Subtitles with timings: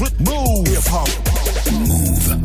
[0.00, 0.08] Move.
[1.70, 2.36] Move.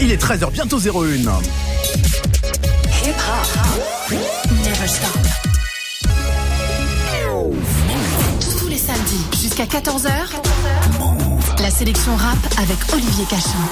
[0.00, 0.80] Il est 13h, bientôt 01.
[0.80, 0.92] Hip
[3.08, 3.12] hop.
[4.50, 5.18] Never stop.
[8.58, 10.10] Tous les samedis jusqu'à 14h.
[11.62, 13.66] La sélection rap avec Olivier Cachin.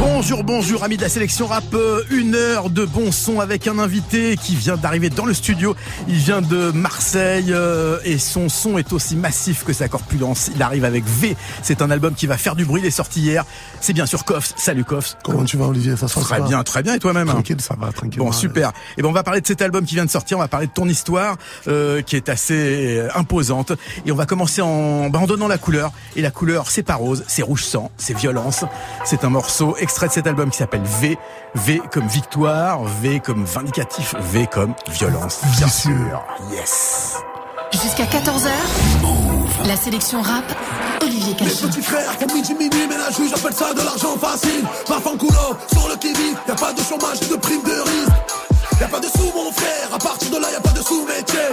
[0.00, 1.64] Bonjour, bonjour, amis de la sélection rap.
[1.74, 5.74] Euh, une heure de bon son avec un invité qui vient d'arriver dans le studio.
[6.06, 10.52] Il vient de Marseille euh, et son son est aussi massif que sa corpulence.
[10.54, 11.36] Il arrive avec V.
[11.62, 12.80] C'est un album qui va faire du bruit.
[12.80, 13.44] Il est sorti hier.
[13.80, 14.54] C'est bien sûr Koffs.
[14.56, 15.16] Salut Koffs.
[15.24, 15.96] Comment tu vas, Olivier?
[15.96, 16.94] Ça se Très bien, très bien.
[16.94, 17.26] Et toi-même?
[17.26, 18.20] Tranquille, ça va, tranquille.
[18.20, 18.72] Bon, super.
[18.98, 20.38] Et ben, on va parler de cet album qui vient de sortir.
[20.38, 23.72] On va parler de ton histoire euh, qui est assez imposante.
[24.06, 25.90] Et on va commencer en, ben, en donnant la couleur.
[26.14, 28.64] Et la couleur, c'est pas rose, c'est rouge sang, c'est violence.
[29.04, 31.16] C'est un morceau extrait de cet album qui s'appelle V.
[31.54, 35.40] V comme victoire, V comme vindicatif, V comme violence.
[35.56, 36.22] Bien sûr.
[36.52, 37.16] Yes.
[37.72, 38.50] Jusqu'à 14h.
[39.66, 40.44] La sélection rap.
[41.02, 41.64] Olivier Cachin.
[41.64, 44.62] Mes petits frères font midi minuit, mais la juge appelle ça de l'argent facile.
[44.90, 48.47] Ma fanculo, sur le y a pas de chômage de prime de risque.
[48.80, 50.82] Y a pas de sous mon frère, à partir de là y a pas de
[50.82, 51.48] sous métier.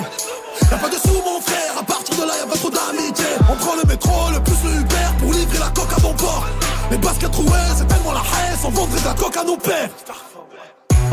[0.70, 2.70] Y a pas de sous mon frère, à partir de là y a pas trop
[2.70, 3.26] d'amitié.
[3.50, 6.46] On prend le métro, le plus le Uber pour livrer la coque à bon port.
[6.92, 9.90] Les baskets trouées, c'est tellement la haine, on vendrait de la coque à nos pères.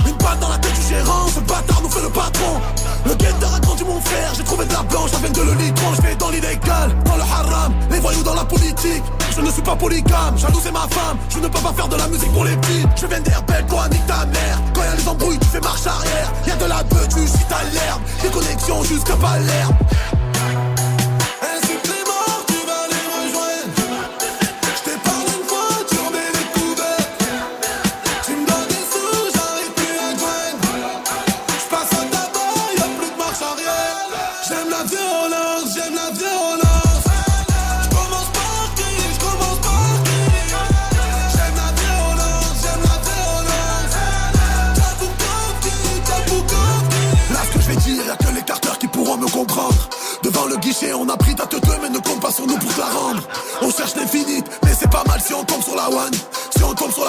[0.06, 2.60] Une balle dans la tête du gérant, ce bâtard nous fait le patron.
[3.06, 5.94] Le guetteur a grandi mon frère, j'ai trouvé de la blanche, avec de le litron,
[5.94, 9.02] je vais dans l'illégal, dans le haram, les voyous dans la politique.
[9.34, 12.06] Je ne suis pas polygame, jaloux ma femme, je ne peux pas faire de la
[12.08, 12.86] musique pour les petits.
[13.00, 14.60] Je viens rebelles, toi nique ta mère.
[14.74, 16.32] Quand y'a les embrouilles, tu fais marche arrière.
[16.46, 19.38] Y'a de la beuh, tu suis à l'herbe, des connexions jusqu'à pas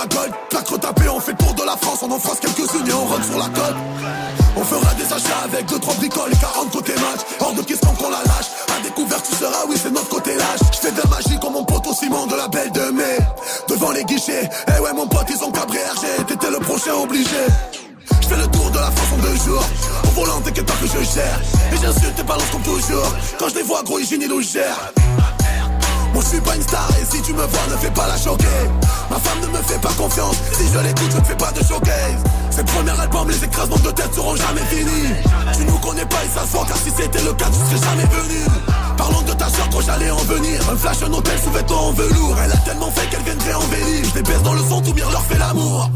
[0.03, 2.87] la gold, plaque retapée, on fait le tour de la France, on en France quelques-unes
[2.87, 3.75] et on rentre sur la côte.
[4.55, 7.21] On fera des achats avec 2-3 bricoles et 40 côté match.
[7.39, 8.49] Hors de question qu'on la lâche.
[8.75, 10.59] À découvert, tu seras, oui, c'est notre côté lâche.
[10.71, 13.17] J'fais de la magie comme mon pote au ciment de la belle de mai.
[13.67, 16.25] Devant les guichets, eh ouais, mon pote, ils ont cabré RG.
[16.27, 17.43] T'étais le prochain obligé.
[18.21, 19.65] Je fais le tour de la France en deux jours.
[20.05, 21.41] Au volant, t'inquiète pas que je gère.
[21.71, 23.11] Et j'insulte tes balances comme toujours.
[23.39, 24.93] Quand je les vois, gros, ils nous gère.
[26.33, 28.47] Suis pas une star et si tu me vois ne fais pas la choquer
[29.11, 30.35] Ma femme ne me fait pas confiance.
[30.53, 32.23] Si je l'écoute je ne fais pas de showcase.
[32.49, 35.13] Ces premiers albums les écrasements de tête seront jamais finis.
[35.55, 37.87] Tu nous connais pas et ça se voit car si c'était le cas tu serais
[37.87, 38.39] jamais venu.
[38.97, 40.59] Parlons de ta soeur quand j'allais en venir.
[40.71, 42.35] Un flash, un hôtel sous vêtements en velours.
[42.43, 44.93] Elle a tellement fait qu'elle viendrait en véli Je les baisse dans le son, tout
[44.93, 45.91] bien leur fait l'amour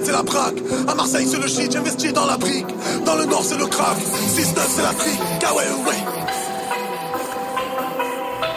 [0.00, 0.58] le 9-4 c'est la braque.
[0.88, 2.66] À Marseille c'est le shit, j'investis dans la brique.
[3.04, 5.20] Dans le nord c'est le crack, 6-9 c'est l'Afrique.
[5.46, 5.96] Ah ouais, ouais.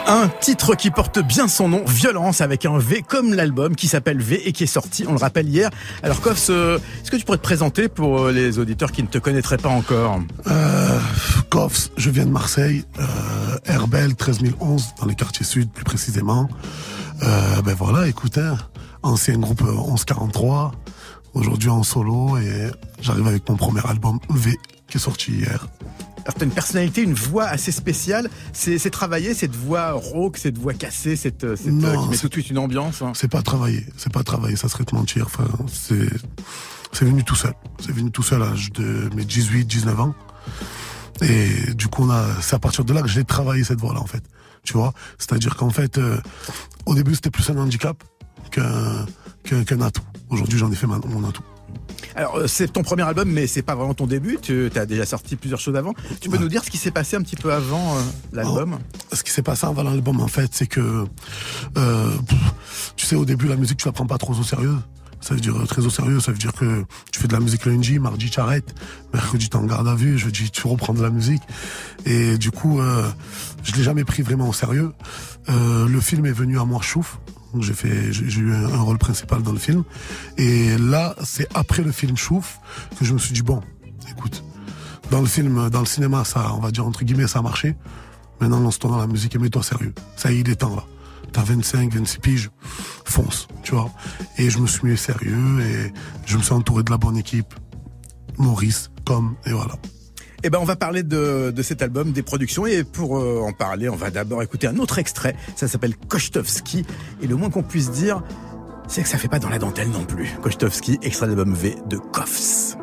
[0.06, 4.20] Un titre qui porte bien son nom, Violence, avec un V comme l'album qui s'appelle
[4.20, 5.70] V et qui est sorti, on le rappelle hier.
[6.02, 9.08] Alors Koffs, euh, est-ce que tu pourrais te présenter pour euh, les auditeurs qui ne
[9.08, 10.20] te connaîtraient pas encore?
[10.46, 10.98] Euh,
[11.48, 13.04] Koffs, je viens de Marseille, euh,
[13.64, 16.50] Herbel 13011, dans les quartiers sud plus précisément.
[17.22, 18.58] Euh, ben voilà, écoute, hein,
[19.02, 20.72] ancien groupe 1143,
[21.34, 24.56] aujourd'hui en solo et j'arrive avec mon premier album V
[24.88, 25.66] qui est sorti hier.
[26.24, 28.30] Alors t'as une personnalité, une voix assez spéciale.
[28.52, 32.32] C'est travailler cette voix rauque, cette voix cassée, cette, cette euh, qui met tout de
[32.32, 33.02] suite une ambiance.
[33.02, 33.12] Hein.
[33.14, 35.26] C'est pas travailler, c'est pas travailler, ça serait te mentir.
[35.26, 36.08] Enfin, c'est
[36.92, 37.52] c'est venu tout seul.
[37.80, 40.14] C'est venu tout seul à l'âge de mes 18, 19 ans.
[41.20, 42.08] Et du coup,
[42.40, 44.22] c'est à partir de là que j'ai travaillé cette voix-là, en fait
[44.64, 44.92] tu vois?
[45.18, 46.18] C'est-à-dire qu'en fait, euh,
[46.86, 48.02] au début, c'était plus un handicap
[48.50, 49.06] qu'un
[49.44, 50.02] qu'un atout.
[50.30, 51.42] Aujourd'hui, j'en ai fait mon atout.
[52.16, 54.38] Alors, euh, c'est ton premier album, mais c'est pas vraiment ton début.
[54.40, 55.94] Tu as déjà sorti plusieurs choses avant.
[56.20, 58.00] Tu peux nous dire ce qui s'est passé un petit peu avant euh,
[58.32, 58.78] l'album?
[58.80, 61.04] Oh, Ce qui s'est passé avant l'album, en fait, c'est que,
[62.96, 64.76] tu sais, au début, la musique, tu la prends pas trop au sérieux.
[65.24, 67.64] Ça veut dire très au sérieux, ça veut dire que tu fais de la musique
[67.64, 68.74] lundi, mardi tu arrêtes,
[69.14, 71.40] mercredi tu en garde à vue, jeudi tu reprends de la musique.
[72.04, 73.08] Et du coup, euh,
[73.62, 74.92] je l'ai jamais pris vraiment au sérieux.
[75.48, 77.20] Euh, le film est venu à moi chouf.
[77.60, 79.84] J'ai fait, j'ai eu un rôle principal dans le film.
[80.36, 82.58] Et là, c'est après le film chouf
[82.98, 83.60] que je me suis dit bon,
[84.10, 84.44] écoute,
[85.10, 87.76] dans le film, dans le cinéma, ça, on va dire entre guillemets, ça a marché.
[88.40, 89.94] Maintenant, lance-toi dans la musique et mets-toi sérieux.
[90.16, 90.84] Ça y est, il est temps là
[91.34, 92.50] t'as 25, 26 piges,
[93.04, 93.90] fonce, tu vois.
[94.38, 95.92] Et je me suis mis sérieux et
[96.24, 97.54] je me suis entouré de la bonne équipe.
[98.38, 99.74] Maurice, comme, et voilà.
[100.46, 103.54] Eh ben, on va parler de, de cet album, des productions, et pour euh, en
[103.54, 105.34] parler, on va d'abord écouter un autre extrait.
[105.56, 106.84] Ça s'appelle Kochtovski,
[107.22, 108.22] et le moins qu'on puisse dire,
[108.86, 110.28] c'est que ça fait pas dans la dentelle non plus.
[110.42, 112.73] Kochtovski, extrait d'album V de Koffs.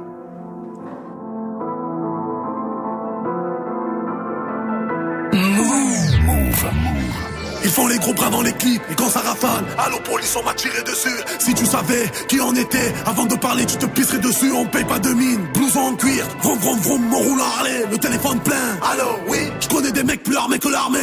[7.71, 10.43] Ils font les gros bras dans les clips et quand ça rafale, allô police on
[10.43, 11.07] m'a tiré dessus.
[11.39, 14.51] Si tu savais qui en était, avant de parler tu te pisserais dessus.
[14.51, 18.41] On paye pas de mine, blouson en cuir, vroom vroom vroom, mon Harley, le téléphone
[18.41, 18.77] plein.
[18.91, 20.99] Allô, oui, je connais des mecs plus armés que l'armée.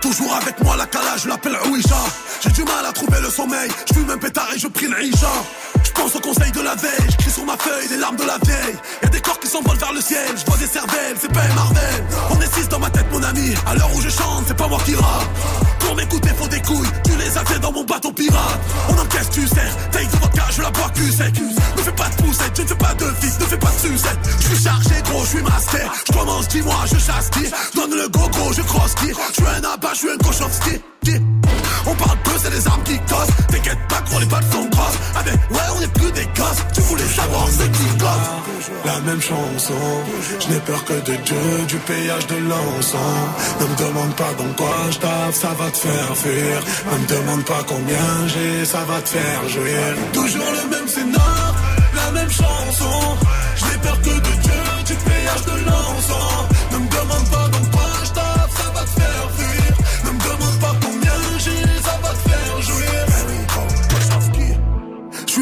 [0.00, 1.96] Toujours avec moi la calage, je l'appelle Ouija.
[2.42, 5.02] J'ai du mal à trouver le sommeil, je fume un pétard et je prie le
[5.02, 5.32] Isha.
[5.82, 8.38] Je pense au conseil de la veille, j'écris sur ma feuille des larmes de la
[8.44, 8.76] vieille.
[9.02, 9.20] Y'a des
[9.54, 12.04] s'envolent vers le ciel, je vois des cervelles, c'est pas Marvel.
[12.30, 13.54] On est six dans ma tête, mon ami.
[13.66, 15.28] À l'heure où je chante, c'est pas moi qui rappe.
[15.78, 16.88] Pour m'écouter, faut des couilles.
[17.04, 18.60] Tu les as fait dans mon bateau pirate.
[18.88, 19.70] On encaisse, tu sais.
[19.92, 21.34] Take de vodka, je la bois cul sec.
[21.76, 23.88] Ne fais pas de poussette, je ne fais pas de fils, ne fais pas de
[23.88, 24.18] sucette.
[24.40, 25.92] Je suis chargé, gros, je suis master.
[26.08, 27.30] Je commence, dis-moi, je chasse.
[27.74, 29.12] Donne le go, gros, je cross qui.
[29.12, 30.48] Un abat, je suis un cochon
[31.86, 33.28] On parle peu, c'est les armes qui cassent.
[33.48, 34.98] T'inquiète pas, gros, les balles sont grosses.
[35.14, 36.62] Ah ben, ouais, on est plus des gosses.
[36.72, 38.70] Tu voulais savoir c'est qui gosse.
[38.84, 39.84] La même chanson,
[40.40, 43.28] je n'ai peur que de Dieu, du péage de l'encens.
[43.60, 46.56] Ne me demande pas dans quoi je tape, ça va te faire fuir.
[46.92, 49.80] Ne me demande pas combien j'ai, ça va te faire jouir.
[50.12, 51.54] Toujours le même scénar,
[51.94, 53.16] la même chanson.
[53.56, 56.33] Je n'ai peur que de Dieu, du péage de l'encens.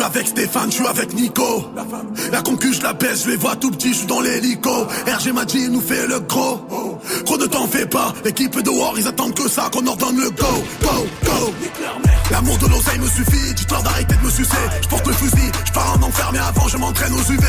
[0.03, 1.65] Suis avec Stéphane, je suis avec Nico.
[2.33, 4.69] La concu, je la baisse, je les vois tout petit, je suis dans l'hélico.
[5.07, 6.59] RG m'a dit, nous fait le gros.
[7.25, 10.17] Gros, ne t'en fais pas, l'équipe de War, ils attendent que ça, qu'on leur donne
[10.17, 11.55] le go, go, go.
[12.33, 14.57] L'amour de l'oseille me suffit, dis-toi d'arrêter de me sucer.
[14.83, 17.47] Je porte le fusil, je pars en enfer, mais avant je m'entraîne aux UV.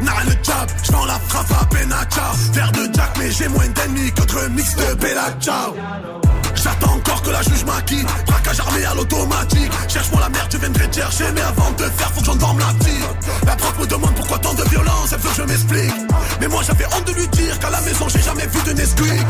[0.00, 2.32] Nara le jab, je la frappe à Benacha.
[2.52, 5.72] Verre de Jack, mais j'ai moins d'ennemis que de mix de Bella Ciao.
[6.66, 9.70] J'attends encore que la juge m'acquitte Braquage armé à l'automatique.
[9.86, 12.74] Cherche-moi la merde, je viendrai te chercher Mais avant de faire, faut que j'endorme la
[12.74, 13.06] petite
[13.46, 15.94] La prof me demande pourquoi tant de violence Elle veut que je m'explique.
[16.40, 19.26] Mais moi j'avais honte de lui dire Qu'à la maison j'ai jamais vu de Nesquik.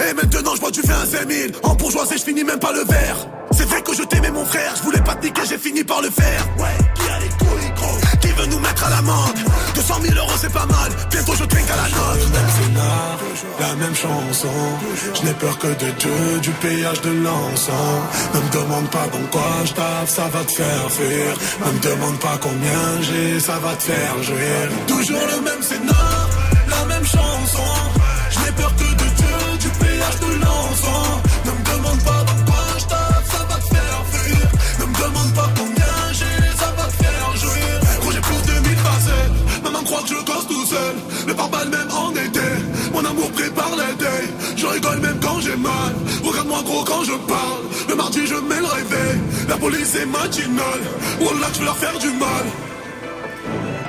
[0.00, 2.84] Et maintenant je vois tu fais un 5000 En bourgeoisie je finis même pas le
[2.84, 3.28] verre.
[3.50, 6.00] C'est vrai que je t'aimais mon frère Je voulais pas te niquer, j'ai fini par
[6.00, 6.48] le faire.
[6.56, 7.57] Ouais, qui a les couilles
[8.46, 9.38] nous mettre à l'amende
[9.74, 13.18] 200 000 euros c'est pas mal Bientôt je trinque à la note Même scénar,
[13.60, 14.48] la même chanson.
[15.14, 18.02] Je n'ai peur que de Dieu, du péage de l'encens.
[18.34, 21.30] Ne me demande pas dans quoi je tape, ça va te faire fuir.
[21.66, 24.58] Ne me demande pas combien j'ai, ça va te faire jouir.
[24.86, 26.28] Toujours le même scénar,
[26.68, 27.70] la même chanson.
[28.30, 31.27] Je n'ai peur que de Dieu, du péage de l'encens.
[41.48, 42.40] Le pare-balles même en été.
[42.92, 44.32] Mon amour prépare l'été.
[44.56, 45.94] Je rigole même quand j'ai mal.
[46.22, 47.62] Regarde-moi gros quand je parle.
[47.88, 49.18] Le mardi, je mets le réveil.
[49.48, 50.80] La police est matinale.
[51.20, 52.44] Wallah, je veux leur faire du mal.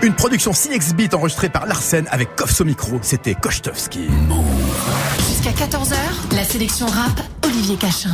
[0.02, 3.00] Une production Cinex Beat enregistrée par Larsen avec Koffs au micro.
[3.02, 4.08] C'était Kochtovski.
[5.42, 5.96] Jusqu'à 14h,
[6.36, 8.14] la sélection rap, Olivier Cachin.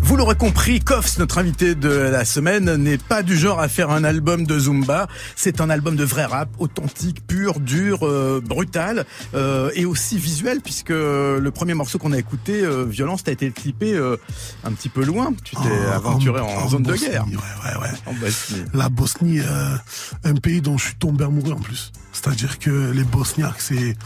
[0.00, 3.90] Vous l'aurez compris, Koffs, notre invité de la semaine, n'est pas du genre à faire
[3.90, 5.06] un album de Zumba.
[5.36, 10.62] C'est un album de vrai rap, authentique, pur, dur, euh, brutal euh, et aussi visuel,
[10.62, 14.16] puisque le premier morceau qu'on a écouté, euh, Violence, t'as été clippé euh,
[14.64, 15.34] un petit peu loin.
[15.44, 17.26] Tu t'es En- aventuré en, en zone de Bosnie, guerre.
[17.26, 17.90] Ouais, ouais, ouais.
[18.06, 18.62] En Bosnie.
[18.72, 19.76] La Bosnie, euh,
[20.24, 21.92] un pays dont je suis tombé amoureux en plus.
[22.22, 23.96] C'est-à-dire que les Bosniaques, c'est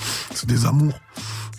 [0.47, 0.99] des amours.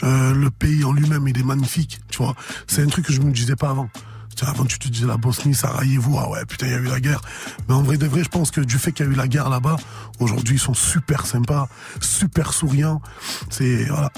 [0.03, 2.35] Euh, le pays en lui-même, il est magnifique, tu vois.
[2.67, 3.89] C'est un truc que je me disais pas avant.
[4.35, 6.79] Tu vois, Avant, tu te disais la Bosnie, Sarajevo, ah ouais, putain, il y a
[6.79, 7.21] eu la guerre.
[7.67, 9.27] Mais en vrai de vrai, je pense que du fait qu'il y a eu la
[9.27, 9.77] guerre là-bas,
[10.19, 11.67] aujourd'hui, ils sont super sympas,
[12.01, 13.01] super souriants.
[13.49, 14.11] C'est, voilà,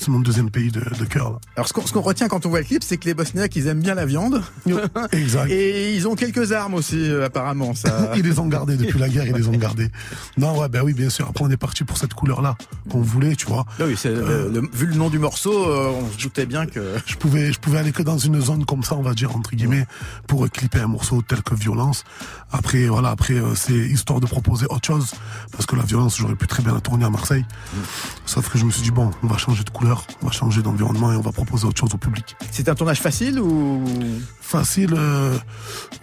[0.00, 1.38] c'est mon deuxième pays de, de cœur.
[1.56, 3.82] Alors ce qu'on retient quand on voit le clip, c'est que les Bosniaques, ils aiment
[3.82, 4.42] bien la viande.
[5.12, 5.50] exact.
[5.50, 7.74] Et ils ont quelques armes aussi, euh, apparemment.
[7.74, 8.12] Ça...
[8.16, 9.88] ils les ont gardées depuis la guerre, ils les ont gardées.
[10.38, 11.28] Non, ouais, ben oui, bien sûr.
[11.28, 12.56] Après, on est parti pour cette couleur-là
[12.88, 13.66] qu'on voulait, tu vois.
[13.78, 16.94] Ah oui, euh, vu le nom du morceau, euh, on se doutait bien que.
[17.04, 19.54] Je pouvais, je pouvais aller que dans une zone comme ça, on va dire entre
[19.54, 19.86] guillemets,
[20.26, 22.04] pour clipper un morceau tel que violence.
[22.52, 25.12] Après, voilà, après c'est histoire de proposer autre chose
[25.52, 27.44] parce que la violence, j'aurais pu très bien la tourner à Marseille.
[27.74, 27.78] Mm.
[28.26, 29.89] Sauf que je me suis dit bon, on va changer de couleur,
[30.22, 32.36] on va changer d'environnement et on va proposer autre chose au public.
[32.50, 33.84] C'est un tournage facile ou?
[34.40, 35.36] Facile, euh,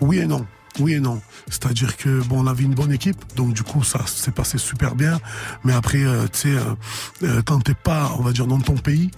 [0.01, 0.46] oui et non.
[0.79, 1.22] Oui et non.
[1.48, 4.96] C'est-à-dire que bon, on avait une bonne équipe, donc du coup ça s'est passé super
[4.96, 5.20] bien.
[5.63, 6.75] Mais après, euh, tu sais, euh,
[7.24, 9.10] euh, quand t'es pas, on va dire, dans ton pays,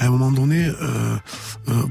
[0.00, 0.70] à un moment donné,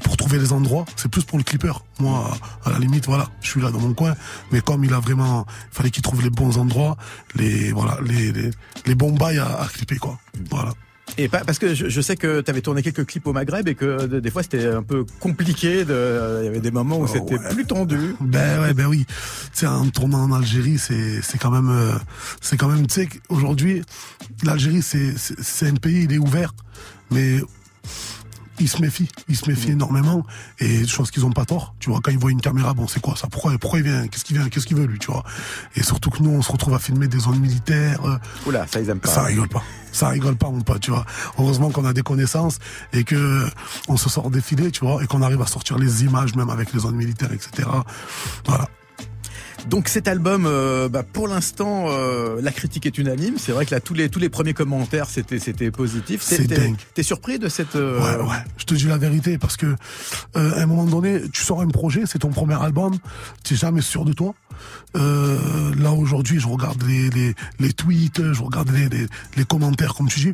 [0.04, 1.74] pour trouver les endroits, c'est plus pour le clipper.
[2.00, 2.32] Moi,
[2.66, 4.14] à la limite, voilà, je suis là dans mon coin.
[4.52, 6.98] Mais comme il a vraiment, il fallait qu'il trouve les bons endroits,
[7.36, 8.34] les voilà, les
[8.86, 10.20] les, bons bails à, à clipper quoi.
[10.50, 10.74] Voilà.
[11.18, 13.76] Et pas, parce que je, sais que tu avais tourné quelques clips au Maghreb et
[13.76, 15.86] que des fois c'était un peu compliqué.
[15.86, 18.16] De, il y avait des moments où oh, c'était plus tendu.
[18.20, 19.06] Ben ouais, ben oui.
[19.56, 21.94] Tu en tournant en Algérie, c'est c'est quand même euh,
[22.42, 23.84] c'est quand même tu sais aujourd'hui
[24.44, 26.54] l'Algérie c'est c'est un pays il est ouvert,
[27.12, 27.40] mais
[28.60, 30.26] il se méfie, il se méfie énormément
[30.60, 31.76] et je pense qu'ils ont pas tort.
[31.80, 33.28] Tu vois, quand ils voient une caméra, bon, c'est quoi ça?
[33.28, 34.08] Pourquoi, pourquoi il vient?
[34.08, 34.50] Qu'est-ce qu'il vient?
[34.50, 35.24] Qu'est-ce qu'il veut lui Tu vois?
[35.76, 38.06] Et surtout que nous, on se retrouve à filmer des zones militaires.
[38.06, 39.10] Euh, Oula, ça ils aiment pas.
[39.10, 39.64] Ça rigole pas.
[39.92, 40.82] Ça rigole pas, mon pote.
[40.82, 41.06] Tu vois.
[41.38, 42.60] Heureusement qu'on a des connaissances
[42.94, 43.48] et que
[43.88, 46.74] on se sort défiler, tu vois, et qu'on arrive à sortir les images même avec
[46.74, 47.68] les zones militaires, etc.
[48.46, 48.68] Voilà.
[49.70, 53.36] Donc cet album, euh, bah, pour l'instant, euh, la critique est unanime.
[53.38, 56.22] C'est vrai que là, tous les tous les premiers commentaires, c'était c'était positif.
[56.22, 56.76] C'est dingue.
[56.94, 58.38] T'es surpris de cette euh, Ouais, ouais.
[58.58, 59.76] Je te dis la vérité parce que
[60.36, 62.98] à un moment donné, tu sors un projet, c'est ton premier album,
[63.44, 64.34] tu es jamais sûr de toi.
[64.96, 70.08] là aujourd'hui, je regarde les, les, les tweets, je regarde les, les, les commentaires, comme
[70.08, 70.34] tu dis.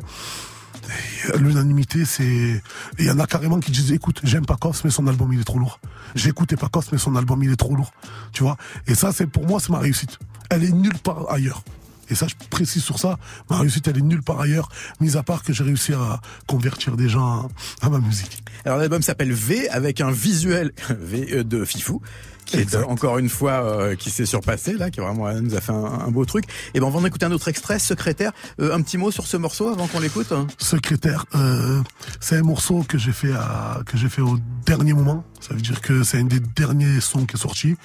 [1.38, 2.62] L'unanimité, c'est.
[2.98, 5.44] Il y en a carrément qui disent écoute, j'aime Pacos, mais son album il est
[5.44, 5.80] trop lourd.
[6.14, 7.92] J'écoute Pacos, mais son album il est trop lourd.
[8.32, 8.56] Tu vois?
[8.86, 10.18] Et ça, c'est pour moi, c'est ma réussite.
[10.50, 11.62] Elle est nulle part ailleurs.
[12.10, 15.22] Et ça, je précise sur ça, ma réussite, elle est nulle part ailleurs, mis à
[15.22, 17.48] part que j'ai réussi à convertir des gens
[17.82, 18.42] à ma musique.
[18.64, 22.02] Alors l'album s'appelle V, avec un visuel V de Fifou,
[22.50, 25.72] qui est encore une fois euh, qui s'est surpassé là, qui vraiment nous a fait
[25.72, 26.44] un, beau truc.
[26.74, 28.32] Et ben on va en écouter un autre extrait, Secrétaire.
[28.60, 30.32] Euh, un petit mot sur ce morceau avant qu'on l'écoute.
[30.58, 31.80] Secrétaire, euh,
[32.20, 35.24] c'est un morceau que j'ai fait à, que j'ai fait au dernier moment.
[35.40, 37.76] Ça veut dire que c'est un des derniers sons qui est sorti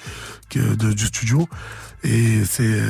[0.50, 1.48] que, de, du studio
[2.02, 2.80] et c'est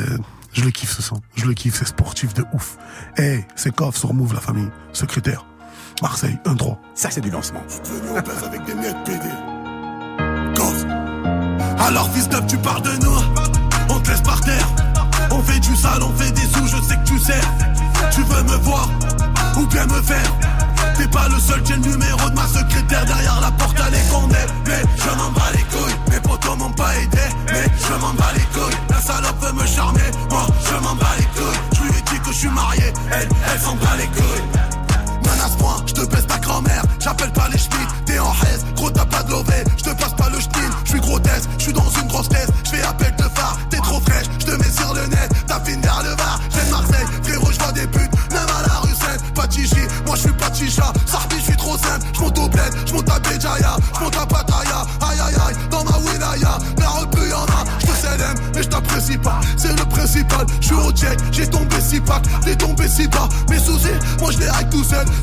[0.52, 1.20] je le kiffe ce son.
[1.36, 2.78] Je le kiffe, c'est sportif de ouf.
[3.18, 4.68] Eh, hey, c'est Koff sur Move la famille.
[4.92, 5.44] Secrétaire.
[6.02, 6.76] Marseille, 1-3.
[6.94, 7.62] Ça c'est du lancement.
[8.16, 9.55] avec des miettes
[11.78, 13.18] alors fils d'up tu pars de nous.
[13.88, 14.68] On te laisse par terre.
[15.30, 17.40] On fait du sale, on fait des sous, je sais que tu sais
[18.10, 18.88] Tu veux me voir
[19.56, 20.32] ou bien me faire.
[20.96, 23.04] T'es pas le seul, j'ai le numéro de ma secrétaire.
[23.04, 24.46] Derrière la porte, elle est condamnée.
[24.66, 28.32] Mais je m'en bats les couilles, mes potos m'ont pas aidé Mais je m'en bats
[28.34, 31.90] les couilles, la salope veut me charmer Moi je m'en bats les couilles, je lui
[31.90, 34.75] ai dit que je suis marié Elle, elle s'en bat les couilles
[35.86, 36.82] Je te baisse ta grand-mère.
[37.00, 40.14] J'appelle pas les schmitts, t'es en haise Gros t'as pas de lové, je te passe
[40.14, 41.18] pas le schtin Je suis gros
[41.58, 44.26] je suis dans une grosse tête Je fais appel de phare, t'es trop fraîche.
[44.40, 45.30] Je te mets sur le net,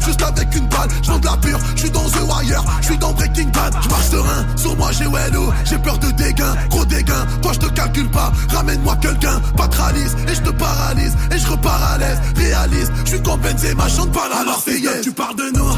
[0.05, 2.97] Juste avec une balle, je de la pure je suis dans The Wire, je suis
[2.97, 6.85] dans Breaking Bad, je marche serein, sur moi j'ai Wello, j'ai peur de dégain, gros
[6.85, 11.47] dégain, toi je te calcule pas, ramène-moi quelqu'un, patralise, et je te paralyse, et je
[11.47, 15.01] repars à l'aise, réalise, je suis comme Benzema, chante pas la Alors c'est yes.
[15.01, 15.69] tu parles de nous,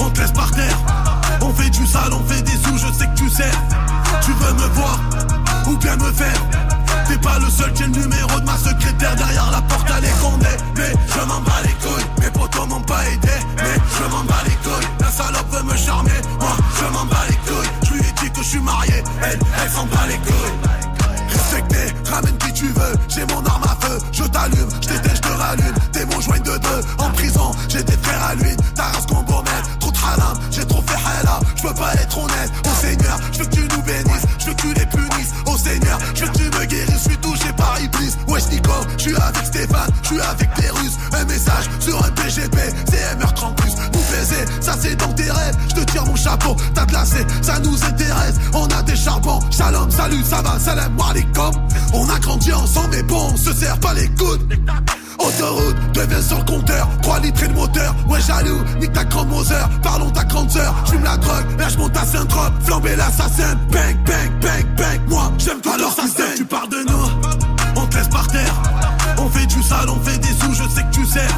[0.00, 0.78] on te laisse par terre,
[1.40, 3.50] on fait du sale, on fait des sous, je sais que tu sais,
[4.22, 5.00] tu veux me voir,
[5.68, 6.59] ou bien me faire
[7.10, 10.20] T'es pas le seul, j'ai le numéro de ma secrétaire derrière la porte, elle est
[10.20, 10.46] condée.
[10.76, 13.34] Mais je m'en bats les couilles, mes potos m'ont pas aidé.
[13.56, 16.20] Mais je m'en bats les couilles, la salope veut me charmer.
[16.38, 19.02] Moi, je m'en bats les couilles, je lui ai dit que je suis marié.
[19.24, 20.70] Elle, elle s'en bat les couilles.
[22.10, 25.28] Ramène qui tu veux, j'ai mon arme à feu, je t'allume, je t'éteins, je te
[25.28, 29.06] rallume, t'es mon joint de deux, en prison, j'ai des frères à lui, ta race
[29.06, 29.42] combo
[29.78, 29.96] trop de
[30.50, 33.60] j'ai trop fait hala, je peux pas être honnête, au Seigneur, je veux que tu
[33.62, 36.64] nous bénisses, je veux que tu les punisses, au Seigneur, je veux que tu me
[36.66, 40.54] guérisses, je suis touché par Iblis, wesh Nico, je suis avec Stéphane, je suis avec
[40.60, 42.56] des Russes, un message sur un BGP,
[42.90, 46.86] CMR30 plus, nous baiser, ça c'est dans tes rêves, je te tire mon chapeau, t'as
[46.86, 51.52] glacé, ça nous intéresse, on a des charbons, shalom, salut, ça va, salam alaikum,
[52.00, 54.42] on a grandi ensemble mais bon, on se sert pas les coudes,
[55.18, 56.88] autoroute deviens sur le compteur.
[57.02, 57.94] 3 litres et de moteur.
[58.08, 61.96] Ouais jaloux, nique ta grande Moser Parlons ta grande sœur, j'fume la drogue Là j'monte
[61.96, 63.54] à Saint-Trope, flamber l'assassin.
[63.70, 65.00] Bang, bang, bang, bang.
[65.08, 66.02] Moi j'aime tout Alors ça
[66.36, 67.30] tu parles de nous.
[67.76, 68.54] On te laisse par terre.
[69.18, 71.28] On fait du sale, on fait des sous, je sais que tu sais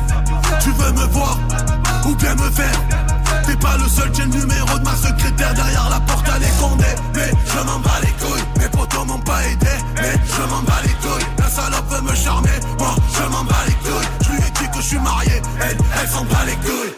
[0.61, 1.38] Tu veux me voir
[2.07, 2.81] ou bien me faire?
[3.47, 6.61] T'es pas le seul, j'ai le numéro de ma secrétaire derrière la porte, elle est
[6.61, 9.66] condé Mais je m'en bats les couilles, mes potos m'ont pas aidé
[10.02, 13.64] Mais je m'en bats les couilles, la salope veut me charmer Moi, je m'en bats
[13.66, 16.56] les couilles, je lui ai dit que je suis marié Elle, elle s'en bat les
[16.56, 16.92] couilles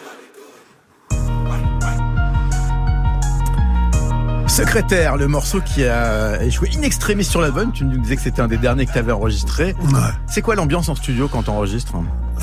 [4.48, 7.72] Secrétaire, le morceau qui a échoué in extremis sur l'album.
[7.72, 9.74] Tu nous disais que c'était un des derniers que tu avais enregistré.
[9.92, 10.00] Ouais.
[10.28, 11.94] C'est quoi l'ambiance en studio quand tu enregistres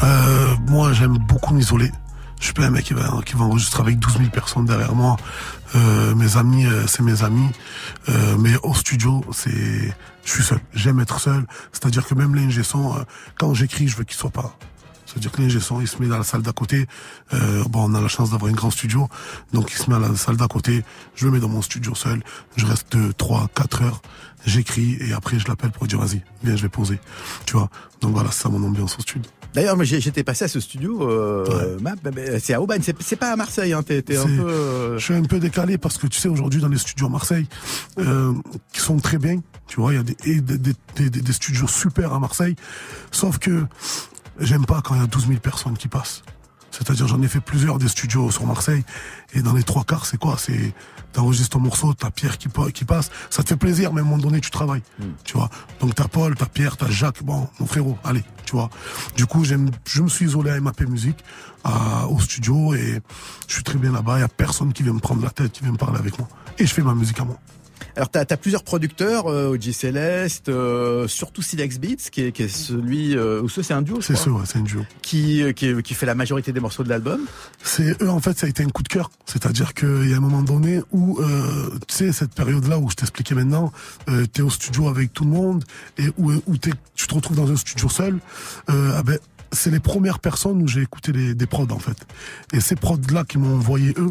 [0.04, 1.90] Euh, moi, j'aime beaucoup m'isoler.
[2.42, 4.94] Je suis pas un mec qui va, qui va enregistrer avec 12 000 personnes derrière
[4.94, 5.16] moi.
[5.76, 7.50] Euh, mes amis, euh, c'est mes amis.
[8.10, 9.52] Euh, mais au studio, c'est,
[10.26, 10.60] je suis seul.
[10.74, 11.46] J'aime être seul.
[11.72, 13.04] C'est-à-dire que même l'ingé son, euh,
[13.40, 14.58] quand j'écris, je veux qu'il soit pas.
[15.06, 16.88] C'est-à-dire que l'ingé son, il se met dans la salle d'à côté.
[17.34, 19.10] Euh, bon, on a la chance d'avoir un grand studio.
[19.52, 20.84] Donc, il se met à la salle d'à côté.
[21.16, 22.24] Je le mets dans mon studio seul.
[22.56, 24.02] Je reste 2, 3, 4 heures.
[24.46, 27.00] J'écris et après, je l'appelle pour dire, vas-y, viens, je vais poser.
[27.46, 27.70] Tu vois?
[28.00, 29.30] Donc voilà, c'est ça mon ambiance au studio.
[29.54, 31.10] D'ailleurs, moi, j'étais passé à ce studio.
[31.10, 31.78] Euh,
[32.40, 32.82] c'est à Aubagne.
[33.00, 33.74] C'est pas à Marseille.
[33.74, 33.82] Hein,
[34.18, 34.50] un peu.
[34.50, 37.10] euh, Je suis un peu décalé parce que tu sais aujourd'hui dans les studios à
[37.10, 37.48] Marseille
[38.00, 38.34] euh,
[38.72, 42.56] qui sont très bien, tu vois, il y a des, des studios super à Marseille,
[43.12, 43.66] sauf que
[44.40, 46.24] j'aime pas quand il y a 12 000 personnes qui passent.
[46.72, 48.84] C'est-à-dire j'en ai fait plusieurs des studios sur Marseille
[49.34, 50.38] et dans les trois quarts c'est quoi?
[50.40, 50.74] C'est
[51.14, 54.04] t'enregistres ton morceau, t'as Pierre qui, pa- qui passe, ça te fait plaisir mais à
[54.04, 54.84] un moment donné tu travailles,
[55.24, 55.50] tu vois.
[55.80, 58.70] Donc t'as Paul, t'as Pierre, t'as Jacques, bon mon frérot, allez, tu vois.
[59.16, 61.24] Du coup j'aime, je me suis isolé à MAP Musique
[61.64, 63.02] à- au studio et
[63.48, 64.18] je suis très bien là-bas.
[64.18, 66.18] Il y a personne qui vient me prendre la tête, qui vient me parler avec
[66.18, 66.28] moi
[66.58, 67.38] et je fais ma musique à moi.
[67.96, 72.44] Alors, t'as as plusieurs producteurs, euh, OG Celeste, euh, surtout Silex Beats, qui est, qui
[72.44, 74.82] est celui, euh, ou ce c'est un duo, C'est ça, ouais, c'est un duo.
[75.02, 77.22] qui, euh, qui, qui fait la majorité des morceaux de l'album.
[77.64, 79.12] C'est eux en fait ça a été un coup de cœur.
[79.26, 82.96] C'est-à-dire qu'il y a un moment donné où euh, tu sais cette période-là où je
[82.96, 83.72] t'expliquais maintenant,
[84.10, 85.64] euh, t'es au studio avec tout le monde
[85.98, 88.20] et où, où t'es- tu te retrouves dans un studio seul.
[88.70, 89.18] Euh, ah ben,
[89.52, 91.98] c'est les premières personnes où j'ai écouté les, des prods en fait.
[92.54, 94.10] Et ces prods là qui m'ont envoyé eux.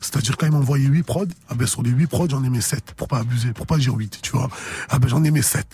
[0.00, 2.48] C'est-à-dire quand ils m'ont envoyé 8 prods, ah ben sur les 8 prods, j'en ai
[2.48, 4.48] mis 7 pour pas abuser, pour pas dire 8, tu vois.
[4.88, 5.66] Ah ben j'en ai mis 7.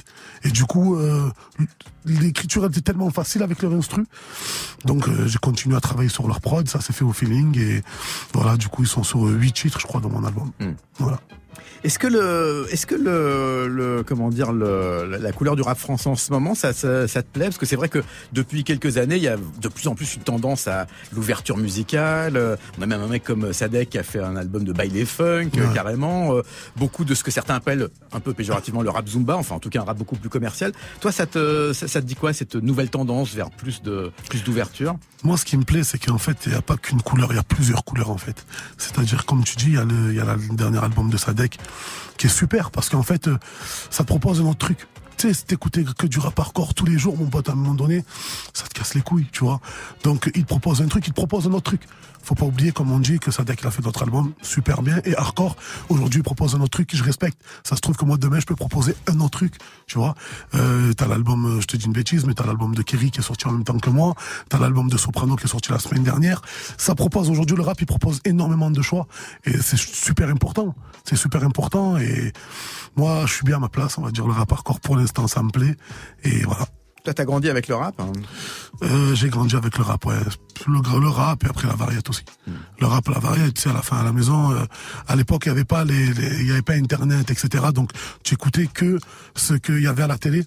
[0.44, 1.30] Et du coup euh,
[2.04, 4.04] l'écriture était tellement facile avec leur instru.
[4.84, 7.82] Donc euh, j'ai continué à travailler sur leur prod, ça s'est fait au feeling et
[8.32, 10.50] voilà, du coup ils sont sur 8 titres je crois dans mon album.
[10.98, 11.20] Voilà.
[11.84, 16.08] Est-ce que le, est-ce que le, le, comment dire, le, la couleur du rap français
[16.08, 17.46] en ce moment, ça, ça, ça te plaît?
[17.46, 20.14] Parce que c'est vrai que depuis quelques années, il y a de plus en plus
[20.16, 22.56] une tendance à l'ouverture musicale.
[22.78, 25.50] On a même un mec comme Sadek qui a fait un album de baile funk,
[25.56, 25.74] Ouais.
[25.74, 26.34] carrément.
[26.34, 26.42] Euh,
[26.76, 29.68] Beaucoup de ce que certains appellent un peu péjorativement le rap zumba, enfin en tout
[29.70, 30.72] cas un rap beaucoup plus commercial.
[31.00, 34.42] Toi, ça te, ça, ça te dit quoi cette nouvelle tendance vers plus de, plus
[34.44, 34.96] d'ouverture?
[35.22, 37.36] Moi ce qui me plaît c'est qu'en fait il n'y a pas qu'une couleur, il
[37.36, 38.44] y a plusieurs couleurs en fait.
[38.78, 41.16] C'est-à-dire comme tu dis, il y a le, il y a le dernier album de
[41.16, 43.38] Sadek qui est super parce qu'en fait euh,
[43.90, 44.86] ça te propose un autre truc.
[45.16, 47.54] Tu sais, si t'écoutais que du rap hardcore tous les jours, mon pote, à un
[47.54, 48.04] moment donné,
[48.52, 49.60] ça te casse les couilles, tu vois.
[50.04, 51.80] Donc, il te propose un truc, il te propose un autre truc.
[52.26, 55.00] Faut pas oublier, comme on dit, que Sadek, il a fait d'autres albums super bien.
[55.04, 55.54] Et hardcore,
[55.88, 57.40] aujourd'hui, propose un autre truc que je respecte.
[57.62, 59.54] Ça se trouve que moi, demain, je peux proposer un autre truc,
[59.86, 60.16] tu vois.
[60.56, 63.20] Euh, t'as l'album, euh, je te dis une bêtise, mais t'as l'album de Kerry qui
[63.20, 64.16] est sorti en même temps que moi.
[64.48, 66.42] T'as l'album de Soprano qui est sorti la semaine dernière.
[66.78, 69.06] Ça propose aujourd'hui, le rap, il propose énormément de choix.
[69.44, 70.74] Et c'est super important.
[71.04, 71.96] C'est super important.
[71.96, 72.32] Et
[72.96, 75.28] moi, je suis bien à ma place, on va dire, le rap hardcore, pour l'instant,
[75.28, 75.76] ça me plaît.
[76.24, 76.66] Et voilà.
[77.06, 78.00] Toi, t'as grandi avec le rap.
[78.00, 78.10] hein.
[78.82, 80.16] Euh, j'ai grandi avec le rap, ouais.
[80.66, 82.24] Le, rap et après la variette aussi.
[82.80, 84.64] Le rap, la variette, tu sais, à la fin, à la maison, euh,
[85.06, 86.04] à l'époque, il y avait pas les,
[86.40, 87.66] il y avait pas Internet, etc.
[87.72, 87.92] Donc,
[88.24, 88.98] tu écoutais que
[89.36, 90.44] ce qu'il y avait à la télé.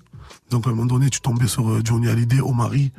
[0.49, 2.91] Donc, à un moment donné, tu tombais sur euh, Johnny Hallyday, Omari.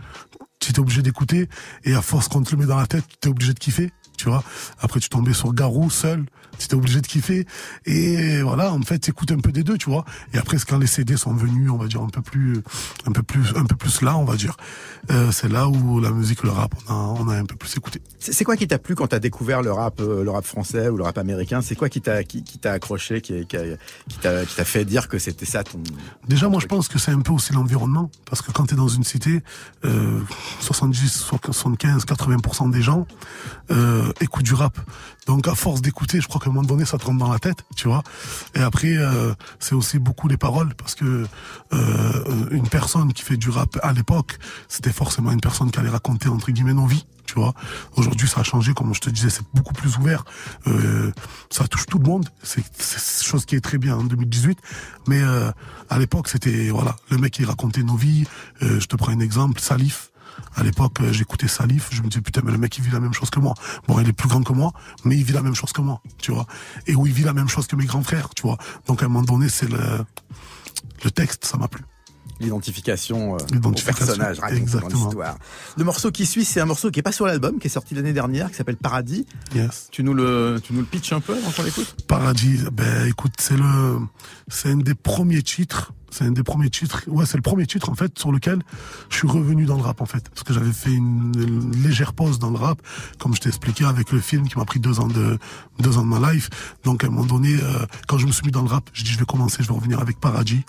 [0.59, 1.46] Tu étais obligé d'écouter.
[1.85, 3.90] Et à force qu'on te le met dans la tête, tu étais obligé de kiffer.
[4.20, 4.42] Tu vois.
[4.80, 6.24] Après, tu tombais sur Garou, seul.
[6.59, 7.46] Tu étais obligé de kiffer.
[7.87, 10.04] Et voilà, en fait, tu écoutes un peu des deux, tu vois.
[10.35, 12.61] Et après, quand les CD sont venus, on va dire, un peu plus,
[13.06, 14.56] un peu plus, un peu plus là, on va dire.
[15.11, 17.74] Euh, c'est là où la musique, le rap, on a, on a un peu plus
[17.78, 18.02] écouté.
[18.18, 20.98] C'est quoi qui t'a plu quand t'as découvert le rap, euh, le rap français ou
[20.98, 21.62] le rap américain?
[21.62, 23.64] C'est quoi qui t'a qui, qui t'a accroché, qui, qui, a-
[24.09, 25.80] qui t'a fait dire que c'était ça ton
[26.28, 28.76] Déjà, moi, je pense que c'est un peu aussi l'environnement, parce que quand tu es
[28.76, 29.42] dans une cité,
[29.87, 30.20] euh,
[30.61, 33.06] 70, 75, 80% des gens
[33.70, 34.79] euh, écoutent du rap.
[35.27, 37.38] Donc, à force d'écouter, je crois qu'à un moment donné, ça te rentre dans la
[37.38, 38.03] tête, tu vois.
[38.55, 41.27] Et après, euh, c'est aussi beaucoup les paroles, parce que
[41.73, 45.90] euh, une personne qui fait du rap à l'époque, c'était forcément une personne qui allait
[45.90, 47.07] raconter entre guillemets nos vies.
[47.31, 47.55] Tu vois,
[47.96, 50.25] aujourd'hui ça a changé, comme je te disais, c'est beaucoup plus ouvert.
[50.66, 51.12] Euh,
[51.49, 52.29] ça touche tout le monde.
[52.42, 52.64] C'est
[53.23, 54.59] chose qui est très bien en 2018.
[55.07, 55.53] Mais euh,
[55.88, 58.25] à l'époque, c'était voilà, le mec qui racontait nos vies.
[58.62, 60.10] Euh, je te prends un exemple, Salif.
[60.55, 63.00] À l'époque, euh, j'écoutais Salif, je me disais putain mais le mec il vit la
[63.00, 63.55] même chose que moi.
[63.87, 64.72] Bon, il est plus grand que moi,
[65.05, 66.46] mais il vit la même chose que moi, tu vois.
[66.87, 68.59] Et où il vit la même chose que mes grands frères, tu vois.
[68.87, 70.05] Donc à un moment donné, c'est le
[71.05, 71.83] le texte, ça m'a plu.
[72.40, 75.12] L'identification euh, au personnage, exactement.
[75.76, 77.94] Le morceau qui suit, c'est un morceau qui est pas sur l'album, qui est sorti
[77.94, 79.26] l'année dernière, qui s'appelle Paradis.
[79.55, 79.88] Yes.
[79.92, 81.96] Tu nous le, tu nous le pitches un peu avant qu'on l'écoute?
[82.09, 83.98] Paradis, ben écoute, c'est le,
[84.48, 87.03] c'est un des premiers titres c'est un des premiers titres.
[87.07, 88.61] Ouais, c'est le premier titre en fait sur lequel
[89.09, 92.38] je suis revenu dans le rap en fait, parce que j'avais fait une, légère pause
[92.38, 92.81] dans le rap,
[93.18, 95.38] comme je t'ai expliqué avec le film qui m'a pris deux ans de
[95.79, 96.51] deux ans de ma life.
[96.85, 99.05] Donc à un moment donné, euh, quand je me suis mis dans le rap, je
[99.05, 100.64] dis je vais commencer, je vais revenir avec Paradis,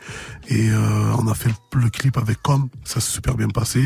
[0.47, 3.83] et euh, on a fait le, clip avec Com, ça s'est super bien passé.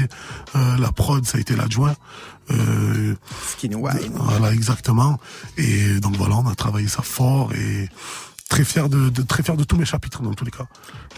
[0.56, 1.96] Euh, la prod, ça a été l'adjoint.
[2.52, 3.16] Euh,
[3.48, 4.12] Skin Wine.
[4.14, 5.20] Voilà, exactement.
[5.58, 7.90] Et donc voilà, on a travaillé ça fort et
[8.50, 10.68] très fier de, très fier de tous mes chapitres dans tous les cas,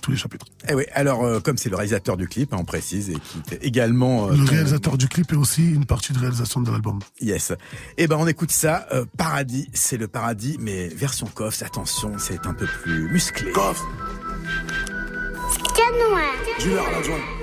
[0.01, 0.45] tous les chapitres.
[0.69, 3.55] Eh oui, alors euh, comme c'est le réalisateur du clip, hein, on précise, et qui
[3.55, 6.99] est également euh, le réalisateur du clip est aussi une partie de réalisation de l'album.
[7.21, 7.53] Yes.
[7.97, 11.61] Eh ben on écoute ça, euh, Paradis, c'est le paradis, mais version Coffs.
[11.61, 13.51] Attention, c'est un peu plus musclé.
[13.51, 13.83] Coffs.
[16.59, 17.36] C'est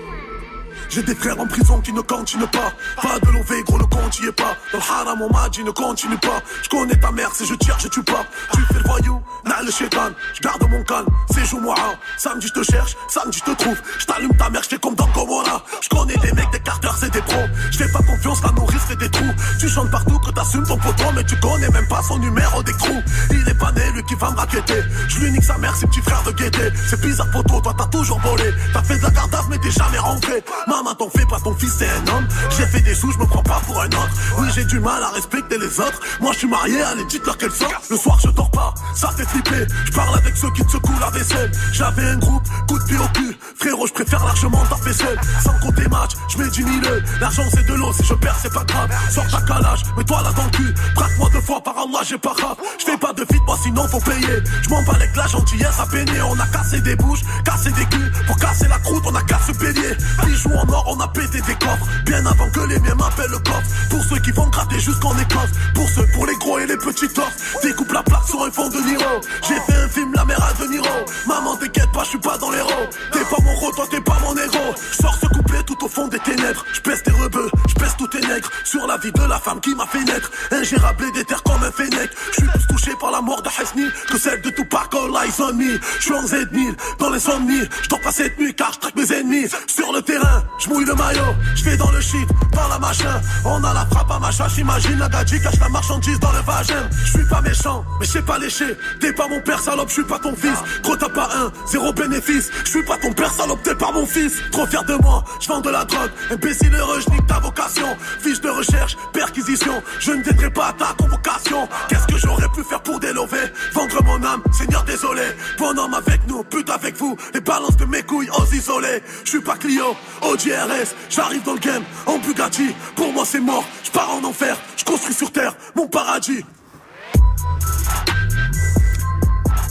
[0.94, 2.72] j'ai des frères en prison qui ne continuent pas.
[3.02, 3.78] Pas de l'OV, gros,
[4.22, 4.56] y est pas.
[4.72, 6.40] Dans le haram, on ne continue pas.
[6.62, 8.24] Je connais ta mère, si je tire, je tue pas.
[8.52, 10.10] Tu fais le voyou, n'a le chétan.
[10.34, 11.74] Je garde mon calme, c'est joue moi.
[11.78, 11.94] Hein.
[12.16, 13.76] Samedi, je te cherche, samedi, je te trouve.
[13.98, 15.64] Je t'allume ta mère, je comme dans Gomorrah.
[15.80, 17.46] Je connais des mecs, des carters, c'est des pros.
[17.72, 19.34] Je pas confiance, la nourrice c'est des trous.
[19.58, 23.02] Tu chantes partout que t'assumes ton poteau, mais tu connais même pas son numéro d'écrou.
[23.30, 24.82] Il est pas né, lui qui va me raqueter.
[25.08, 26.70] Je lui nique sa mère, c'est petit frère de gaieté.
[26.88, 28.52] C'est bizarre, poteau, toi t'as toujours volé.
[28.72, 30.44] T'as fait de la garde mais t'es jamais rentré.
[30.66, 32.26] Maman, t'en fais pas, ton fils c'est un homme.
[32.56, 34.14] J'ai fait des sous, je me prends pas pour un autre.
[34.38, 36.00] Oui, j'ai du mal à respecter les autres.
[36.20, 37.72] Moi, je suis marié, allez, dites-leur qu'elle sort.
[37.90, 39.66] Le soir, je dors pas, ça fait flipper.
[39.86, 41.50] Je parle avec ceux qui te secouent la vaisselle.
[41.72, 43.38] J'avais un groupe, coup de pied au cul.
[43.56, 45.18] Frérot, je préfère largement ta seul.
[45.42, 47.04] Sans compter match, je mets du mille.
[47.20, 48.90] L'argent c'est de l'eau, si je perds, c'est pas grave.
[49.10, 50.74] Sors ta calage, mets-toi là dans le cul.
[50.94, 52.56] Braque-moi deux fois par Allah, j'ai pas grave.
[52.78, 54.42] Je fais pas de fit, moi sinon faut payer.
[54.62, 56.20] Je m'en bats avec la gentillesse à peiner.
[56.22, 58.12] On a cassé des bouches, cassé des culs.
[58.26, 59.96] Pour casser la croûte, on a cassé bélier.
[60.24, 61.86] Bijoux en on a pété des coffres.
[62.04, 63.68] Bien avant que les miens m'appellent le coffre.
[63.90, 65.52] Pour ceux qui vont gratter jusqu'en Écosse.
[65.74, 67.60] Pour ceux, pour les gros et les petits torses.
[67.62, 69.20] Découpe la plaque sur un fond de Niro.
[69.46, 71.04] J'ai fait un film, la mère à De Niro.
[71.26, 72.88] Maman, t'inquiète pas, je suis pas dans les ronds.
[73.12, 74.74] T'es pas mon rôle, toi t'es pas mon héros.
[75.00, 76.64] Sors ce couplet tout au fond des ténèbres.
[76.72, 78.50] Je pèse tes rebeux, je pèse tous tes nègres.
[78.64, 80.30] Sur la vie de la femme qui m'a fait naître.
[80.50, 82.10] Ingérable et déter comme un fennec.
[82.30, 85.40] Je suis plus touché par la mort de Hasni que celle de Tupac, all eyes
[85.40, 85.78] on me.
[85.98, 87.14] Je suis en Z1000, dans.
[87.14, 89.48] Je dors pas cette nuit car je traque mes ennemis.
[89.66, 91.34] Sur le terrain, je mouille le maillot.
[91.54, 93.20] Je vais dans le shit, par la machin.
[93.44, 96.88] On a la frappe à machin, j'imagine la gadji cache la marchandise dans le vagin.
[97.04, 98.76] Je suis pas méchant, mais je sais pas lécher.
[99.00, 100.58] T'es pas mon père salope, je suis pas ton fils.
[100.82, 102.50] Gros t'as pas un, zéro bénéfice.
[102.64, 104.34] Je suis pas ton père salope, t'es pas mon fils.
[104.52, 106.10] Trop fier de moi, je vends de la drogue.
[106.30, 107.96] Imbécile heureux, je ta vocation.
[108.20, 109.82] Fiche de recherche, perquisition.
[110.00, 111.68] Je ne t'aiderai pas ta convocation.
[111.88, 113.52] Qu'est-ce que j'aurais pu faire pour délover?
[113.72, 115.22] Vendre mon âme, Seigneur désolé.
[115.58, 117.16] Bonhomme avec nous, pute avec vous.
[117.32, 119.02] Les balances de mes couilles aux isolés.
[119.24, 120.94] Je suis pas Clio, au JRS.
[121.08, 122.74] J'arrive dans le game en Bugatti.
[122.96, 124.56] Pour moi c'est mort, je pars en enfer.
[124.76, 126.44] Je construis sur terre mon paradis.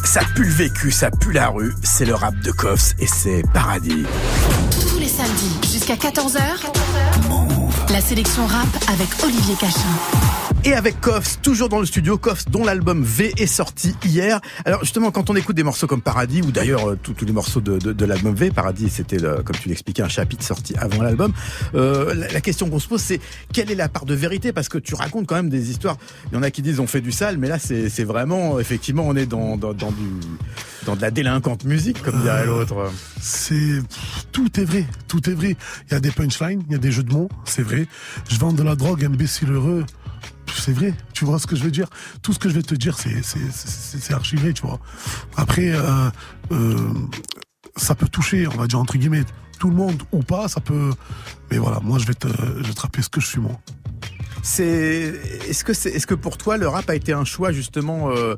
[0.03, 3.43] Ça pue le vécu, ça pue la rue, c'est le rap de Koffs et c'est
[3.53, 4.05] paradis.
[4.89, 6.39] Tous les samedis jusqu'à 14h,
[7.91, 10.52] la sélection rap avec Olivier Cachin.
[10.65, 14.39] Et avec Koffs, toujours dans le studio, Koffs dont l'album V est sorti hier.
[14.63, 17.59] Alors justement, quand on écoute des morceaux comme Paradis, ou d'ailleurs euh, tous les morceaux
[17.59, 21.33] de, de, de l'album V, Paradis c'était, comme tu l'expliquais, un chapitre sorti avant l'album,
[21.75, 23.19] euh, la, question qu'on se pose c'est
[23.51, 24.53] quelle est la part de vérité?
[24.53, 25.97] Parce que tu racontes quand même des histoires,
[26.31, 29.03] il y en a qui disent on fait du sale, mais là c'est vraiment, effectivement,
[29.05, 30.07] on est dans, dans, dans, du,
[30.85, 32.89] dans de la délinquante musique, comme dirait euh, l'autre.
[33.19, 33.81] C'est
[34.31, 35.57] Tout est vrai, tout est vrai.
[35.89, 37.85] Il y a des punchlines, il y a des jeux de mots, c'est vrai.
[38.29, 39.83] Je vends de la drogue, imbécile heureux
[40.59, 41.87] c'est vrai, tu vois ce que je veux dire.
[42.21, 44.79] Tout ce que je vais te dire, c'est archivé, tu vois.
[45.35, 46.09] Après, euh,
[46.51, 46.93] euh,
[47.75, 49.23] ça peut toucher, on va dire entre guillemets,
[49.59, 50.91] tout le monde ou pas, ça peut.
[51.51, 53.59] Mais voilà, moi je vais te, je rappeler ce que je suis moi.
[54.41, 55.13] C'est,
[55.47, 58.09] est-ce que c'est, est-ce que pour toi le rap a été un choix justement?
[58.11, 58.35] Euh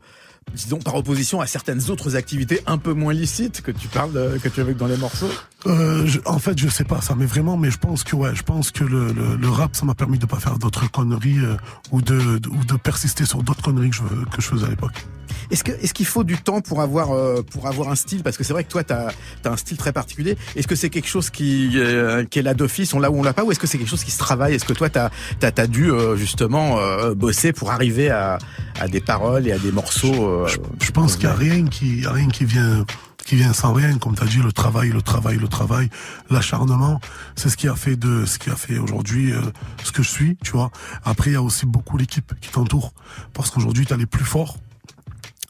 [0.53, 4.49] disons par opposition à certaines autres activités un peu moins licites que tu parles que
[4.49, 5.29] tu avec dans les morceaux
[5.65, 8.43] euh, En fait, je sais pas ça, mais vraiment, mais je pense que ouais, je
[8.43, 11.55] pense que le, rap, ça m'a permis de pas faire d'autres conneries euh,
[11.91, 15.05] ou de, ou de persister sur d'autres conneries que je, que je faisais à l'époque.
[15.51, 18.23] Est-ce que est-ce qu'il faut du temps pour avoir euh, pour avoir un style?
[18.23, 19.11] Parce que c'est vrai que toi tu as,
[19.45, 20.37] un style très particulier.
[20.55, 23.23] Est-ce que c'est quelque chose qui euh, qui est là d'office, on l'a ou on
[23.23, 23.43] l'a pas?
[23.43, 24.53] Ou est-ce que c'est quelque chose qui se travaille?
[24.53, 26.77] Est-ce que toi tu as as, dû euh, justement
[27.15, 28.37] bosser pour arriver à,
[28.79, 32.27] à des paroles et à des morceaux je, pense qu'il y a rien qui rien
[32.27, 32.85] qui vient
[33.25, 35.89] qui vient sans rien, comme tu as dit, le travail, le travail, le travail,
[36.29, 37.01] l'acharnement,
[37.35, 39.41] c'est ce qui a fait de ce qui a fait aujourd'hui euh,
[39.83, 40.71] ce que je suis, tu vois.
[41.03, 42.93] Après, il y a aussi beaucoup l'équipe qui t'entoure,
[43.33, 44.57] parce qu'aujourd'hui, tu as les plus forts,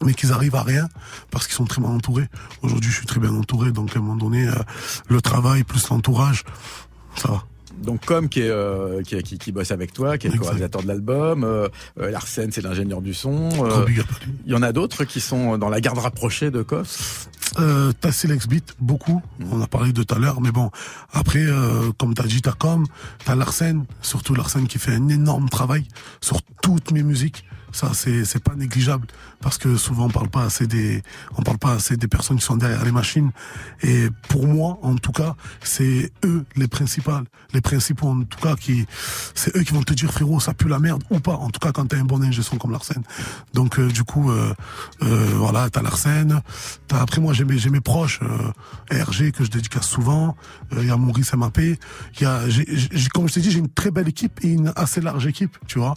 [0.04, 0.88] mais qu'ils arrivent à rien
[1.30, 2.28] parce qu'ils sont très mal entourés.
[2.62, 4.52] Aujourd'hui, je suis très bien entouré, donc à un moment donné, euh,
[5.08, 6.44] le travail plus l'entourage,
[7.16, 7.44] ça va.
[7.82, 10.82] Donc comme qui, est, euh, qui, qui, qui, bosse avec toi, qui est le réalisateur
[10.82, 11.68] de l'album, euh,
[12.00, 13.50] euh, Larsen c'est l'ingénieur du son.
[13.64, 13.86] Euh,
[14.46, 17.28] il y en a d'autres qui sont dans la garde rapprochée de Kos?
[17.58, 19.44] Euh, T'as Selex Beat, beaucoup, mmh.
[19.52, 20.70] on a parlé de tout à l'heure, mais bon,
[21.12, 21.44] après,
[21.98, 22.86] comme t'as dit, t'as Com,
[23.24, 25.86] t'as Larsen, surtout Larsen qui fait un énorme travail
[26.20, 27.44] sur toutes mes musiques.
[27.72, 29.06] Ça, c'est pas négligeable
[29.40, 31.02] parce que souvent on parle pas assez des
[31.36, 33.30] on parle pas assez des personnes qui sont derrière les machines.
[33.82, 38.56] Et pour moi, en tout cas, c'est eux les principales, les principaux en tout cas
[38.56, 38.86] qui
[39.34, 41.34] c'est eux qui vont te dire frérot ça pue la merde ou pas.
[41.34, 43.02] En tout cas quand t'as un bon ingé son comme Larsen.
[43.54, 44.54] Donc euh, du coup euh,
[45.02, 46.40] euh, voilà t'as Larsen.
[46.88, 50.36] T'as après moi j'ai mes j'ai mes proches euh, RG que je dédicace souvent.
[50.72, 51.58] Il y a Maurice MAP.
[51.58, 51.78] Il
[52.20, 52.42] y a
[53.14, 55.78] comme je t'ai dit j'ai une très belle équipe et une assez large équipe tu
[55.78, 55.94] vois.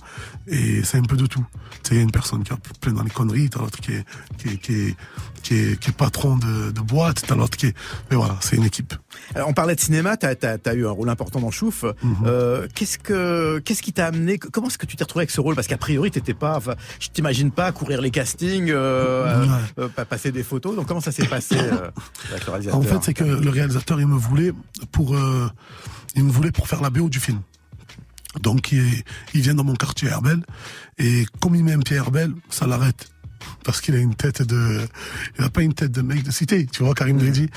[0.47, 1.45] Et c'est un peu de tout.
[1.91, 3.09] A une personne qui a plein dans les
[3.49, 4.05] t'as l'autre qui est,
[4.37, 4.95] qui est, qui est,
[5.43, 7.75] qui est, qui est patron de, de boîte, t'as l'autre qui est...
[8.09, 8.93] Mais voilà, c'est une équipe.
[9.35, 11.83] Alors, on parlait de cinéma, t'as as, as eu un rôle important dans Chouf.
[11.83, 12.27] Mm -hmm.
[12.27, 15.41] euh, qu'est-ce que qu'est-ce qui t'a amené Comment est-ce que tu t'es retrouvé avec ce
[15.41, 15.55] rôle?
[15.55, 19.89] Parce qu'a priori, t'étais pas, enfin, je t'imagine pas courir les castings, euh, ouais.
[19.99, 20.75] euh, passer des photos.
[20.75, 21.89] Donc comment ça s'est passé euh,
[22.31, 22.79] avec le réalisateur?
[22.79, 24.53] En fait, c'est que le réalisateur, il me voulait
[24.91, 25.49] pour, euh,
[26.15, 27.41] il me voulait pour faire la BO du film.
[28.41, 30.39] Donc il, il, vient dans mon quartier Herbel
[30.97, 33.09] et comme il met un pied Herbel, ça l'arrête
[33.63, 34.87] parce qu'il a une tête de,
[35.37, 37.49] il a pas une tête de mec de cité, tu vois Karim Dredi.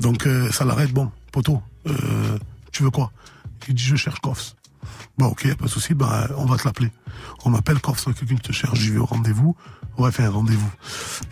[0.00, 0.92] Donc euh, ça l'arrête.
[0.92, 1.62] Bon, poteau,
[2.72, 3.12] tu veux quoi?
[3.68, 4.54] Il dit je cherche Kofs.
[5.18, 6.90] Bon ok, pas de souci, bah on va te l'appeler.
[7.44, 9.56] On m'appelle Kofs, quelqu'un te cherche, j'y vais au rendez-vous.
[9.98, 10.70] Ouais, fait un rendez-vous.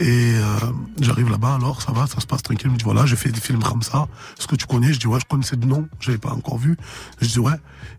[0.00, 2.66] Et euh, j'arrive là-bas, alors ça va, ça se passe tranquille.
[2.66, 4.06] Il me dit voilà, j'ai fait des films comme ça.
[4.38, 4.92] Est-ce que tu connais?
[4.92, 6.76] Je dis ouais, je connaissais de nom, j'avais pas encore vu.
[7.20, 7.54] Je dis ouais.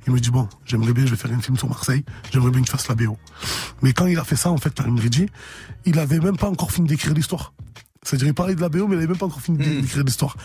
[0.05, 2.03] Il me dit bon, j'aimerais bien, je vais faire un film sur Marseille.
[2.31, 3.17] J'aimerais bien que tu fasses la BO.
[3.81, 5.27] Mais quand il a fait ça, en fait, Karim Ridji,
[5.85, 7.53] il avait même pas encore fini d'écrire l'histoire.
[8.03, 10.35] C'est-à-dire, il parlait de la BO, mais il avait même pas encore fini d'écrire l'histoire.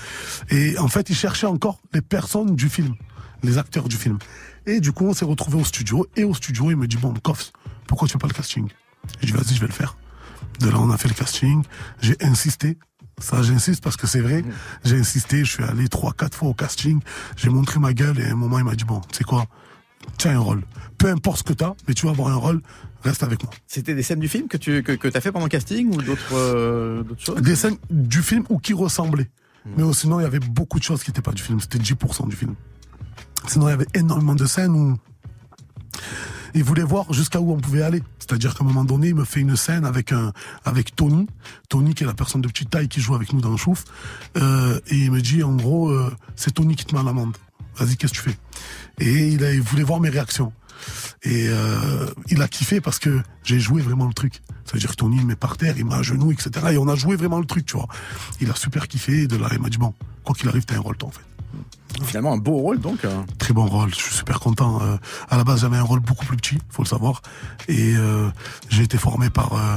[0.51, 2.95] Et en fait, il cherchait encore les personnes du film,
[3.43, 4.19] les acteurs du film.
[4.67, 6.07] Et du coup, on s'est retrouvé au studio.
[6.17, 7.53] Et au studio, il me dit bon, Kofs,
[7.87, 8.69] pourquoi tu fais pas le casting?
[9.21, 9.97] Je dis vas-y, je vais le faire.
[10.61, 11.63] De là, on a fait le casting.
[12.01, 12.79] J'ai insisté.
[13.19, 14.45] Ça, j'insiste parce que c'est vrai.
[14.85, 15.45] J'ai insisté.
[15.45, 17.01] Je suis allé trois, quatre fois au casting.
[17.37, 19.47] J'ai montré ma gueule et à un moment, il m'a dit bon, tu sais quoi?
[20.19, 20.63] Tiens un rôle.
[20.99, 22.61] Peu importe ce que t'as, mais tu vas avoir un rôle.
[23.03, 23.53] Reste avec moi.
[23.67, 26.03] C'était des scènes du film que tu que, que as fait pendant le casting ou
[26.03, 27.41] d'autres euh, choses?
[27.41, 29.31] Des scènes du film ou qui ressemblaient.
[29.65, 29.71] Mmh.
[29.77, 31.61] Mais sinon, il y avait beaucoup de choses qui n'étaient pas du film.
[31.61, 32.55] C'était 10% du film.
[33.47, 34.97] Sinon, il y avait énormément de scènes où
[36.57, 38.03] il voulait voir jusqu'à où on pouvait aller.
[38.19, 41.27] C'est-à-dire qu'à un moment donné, il me fait une scène avec Tony.
[41.69, 43.85] Tony, qui est la personne de petite taille qui joue avec nous dans le chouf.
[44.37, 47.37] Euh, et il me dit, en gros, euh, c'est Tony qui te met à l'amende.
[47.77, 48.39] Vas-y, qu'est-ce que tu fais?
[48.99, 50.53] Et il, voulait voir mes réactions.
[51.23, 54.41] Et euh, il a kiffé parce que j'ai joué vraiment le truc.
[54.65, 56.51] C'est-à-dire que Tony il me met par terre, il m'a à genoux, etc.
[56.73, 57.89] Et on a joué vraiment le truc, tu vois.
[58.41, 59.23] Il a super kiffé.
[59.23, 59.93] Et de là, il m'a dit, bon,
[60.25, 61.36] quoi qu'il arrive, t'as un rôle, toi, en fait.
[62.05, 63.05] Finalement, un beau rôle donc.
[63.05, 63.25] Hein.
[63.39, 64.81] Très bon rôle, je suis super content.
[64.83, 64.97] Euh,
[65.29, 67.23] à la base, j'avais un rôle beaucoup plus petit, faut le savoir,
[67.69, 68.29] et euh,
[68.69, 69.77] j'ai été formé par euh,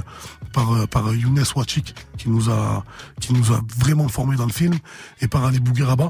[0.53, 2.83] par par Younes Wachik qui nous a
[3.19, 4.77] qui nous a vraiment formé dans le film,
[5.21, 6.09] et par Ali Bougueraba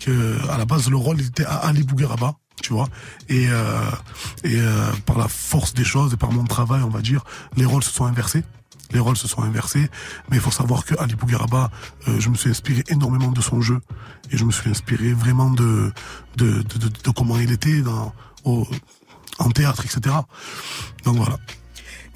[0.00, 2.88] que à la base le rôle était à Ali Bougueraba tu vois
[3.28, 3.90] et euh,
[4.44, 7.22] et euh, par la force des choses et par mon travail on va dire
[7.56, 8.42] les rôles se sont inversés
[8.92, 9.88] les rôles se sont inversés,
[10.30, 11.70] mais il faut savoir que Ali Bougueraba,
[12.08, 13.80] euh, je me suis inspiré énormément de son jeu
[14.30, 15.92] et je me suis inspiré vraiment de
[16.36, 18.12] de, de, de, de comment il était dans,
[18.44, 18.66] au,
[19.38, 20.14] en théâtre, etc.
[21.04, 21.36] Donc voilà.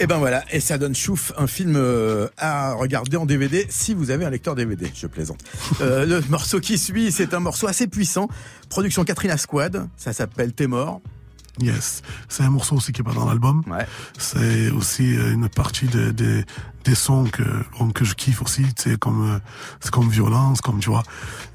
[0.00, 3.94] Et ben voilà, et ça donne chouf un film euh, à regarder en DVD si
[3.94, 5.40] vous avez un lecteur DVD, je plaisante.
[5.80, 8.28] Euh, le morceau qui suit, c'est un morceau assez puissant,
[8.68, 11.00] production Katrina Squad, ça s'appelle T'es mort.
[11.60, 13.62] Yes, c'est un morceau aussi qui est pas dans l'album.
[13.68, 13.86] Ouais.
[14.18, 16.44] C'est aussi une partie de, de,
[16.84, 17.42] des sons que
[17.94, 19.40] que je kiffe aussi, sais comme
[19.80, 21.04] c'est comme violence, comme tu vois.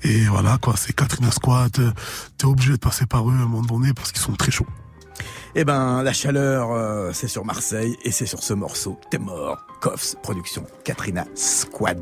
[0.04, 1.94] Et voilà quoi, c'est Katrina Squad.
[2.38, 4.68] T'es obligé de passer par eux à un moment donné parce qu'ils sont très chauds.
[5.56, 9.00] Eh ben, la chaleur, euh, c'est sur Marseille et c'est sur ce morceau.
[9.10, 9.58] T'es mort.
[9.82, 12.00] Koffs, production Katrina Squad.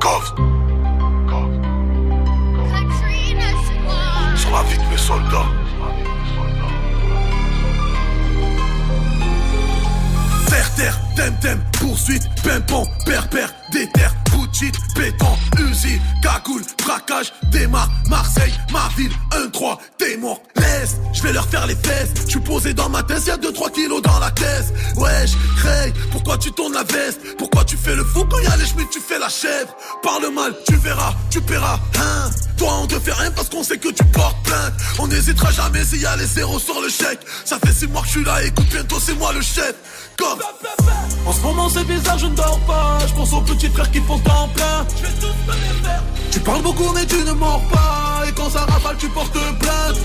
[0.00, 0.34] Koffs.
[4.36, 4.81] Sur la vie
[5.20, 5.61] de
[10.62, 18.52] Terre, terre, tem, tem, poursuite, pimpon, perper, déter, boutchit, béton, usine, cagoule, braquage, démarre, Marseille,
[18.70, 22.10] ma ville, 1-3, t'es mort, les S, je vais leur faire les fesses.
[22.26, 24.72] Je suis posé dans ma tête, y'a 2-3 kilos dans la caisse.
[24.96, 27.36] Wesh, Craig, pourquoi tu tournes la veste?
[27.38, 29.74] Pourquoi tu fais le fou quand y'a les chemins, tu fais la chèvre?
[30.02, 32.30] Parle mal, tu verras, tu paieras, hein?
[32.56, 34.74] Toi on te fait rien parce qu'on sait que tu portes plainte.
[35.00, 37.18] On n'hésitera jamais s'il y a les zéros sur le chèque.
[37.44, 39.74] Ça fait 6 mois que je suis là, écoute bientôt c'est moi le chef.
[40.16, 40.38] Comme
[41.26, 42.98] En ce moment c'est bizarre, je ne dors pas.
[43.06, 44.86] Je pense aux petits frères qui font temps plein.
[46.30, 48.26] Tu parles beaucoup mais tu ne mords pas.
[48.28, 50.00] Et quand ça rafale, tu portes plainte.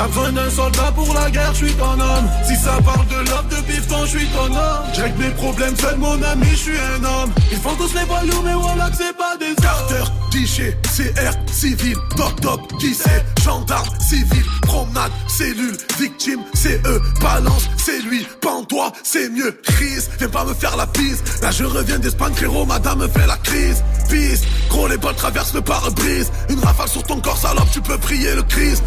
[0.00, 2.30] T'as besoin d'un soldat pour la guerre, je suis ton homme.
[2.48, 4.84] Si ça parle de l'homme de bifton, je suis ton homme.
[4.94, 7.30] J'ai mes problèmes, seul mon ami, je suis un homme.
[7.52, 11.96] Ils font tous les voyous, mais voilà que c'est pas des Carter, guichet, CR, civil,
[12.16, 18.92] top top, qui c'est Gendarme, civil, promenade, cellule, victime, c'est eux, balance, c'est lui, pends-toi,
[19.02, 21.42] c'est mieux, crise, viens pas me faire la piste.
[21.42, 23.84] Là je reviens d'Espagne, frérot, madame me fait la crise.
[24.08, 26.32] Pisse, gros les balles traversent le pare-brise.
[26.48, 28.82] Une rafale sur ton corps, salope, tu peux prier le Christ.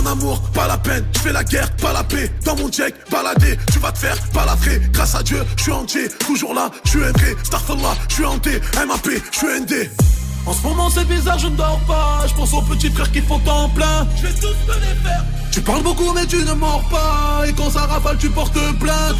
[0.00, 2.30] En amour, pas la peine, je fais la guerre, pas la paix.
[2.44, 4.80] Dans mon check, balader, tu vas te faire balafrer.
[4.92, 7.34] Grâce à Dieu, je suis entier, toujours là, je suis un vrai.
[7.44, 10.19] Starfallah, je suis hanté, MAP, je suis ND.
[10.46, 12.26] En ce moment c'est bizarre, je ne dors pas.
[12.26, 14.06] Je pense aux petits frères qui font temps plein.
[14.16, 15.24] Je vais tous te les faire.
[15.52, 17.46] Tu parles beaucoup mais tu ne mords pas.
[17.46, 19.16] Et quand ça rafale, tu portes plainte.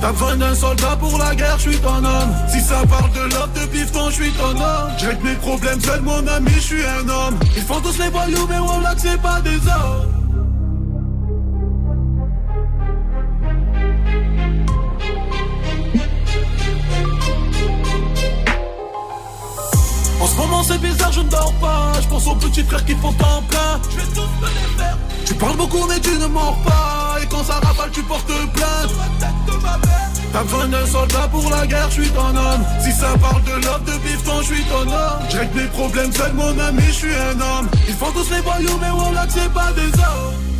[0.00, 2.34] T'as besoin d'un soldat pour la guerre, je suis ton homme.
[2.48, 4.90] Si ça parle de l'homme de pifton, je suis ton homme.
[4.98, 7.38] J'ai mes problèmes, seul mon ami, je suis un homme.
[7.56, 10.21] Ils font tous les voyous, mais que c'est pas des hommes.
[20.22, 21.92] En ce moment c'est bizarre, je ne dors pas.
[22.00, 23.80] Je pense aux petits frères qui font temps plein.
[23.90, 24.96] Je vais tous me les faire.
[25.26, 27.16] Tu parles beaucoup mais tu ne mords pas.
[27.20, 28.90] Et quand ça rafale, tu portes plainte.
[30.32, 32.64] T'as besoin d'un soldat pour la guerre, je suis ton homme.
[32.84, 35.22] Si ça parle de l'homme de bifton, je suis ton homme.
[35.28, 37.68] J'ai mes problèmes, seul mon ami, je suis un homme.
[37.88, 40.51] Ils font tous les voyous, mais voilà que c'est pas des hommes.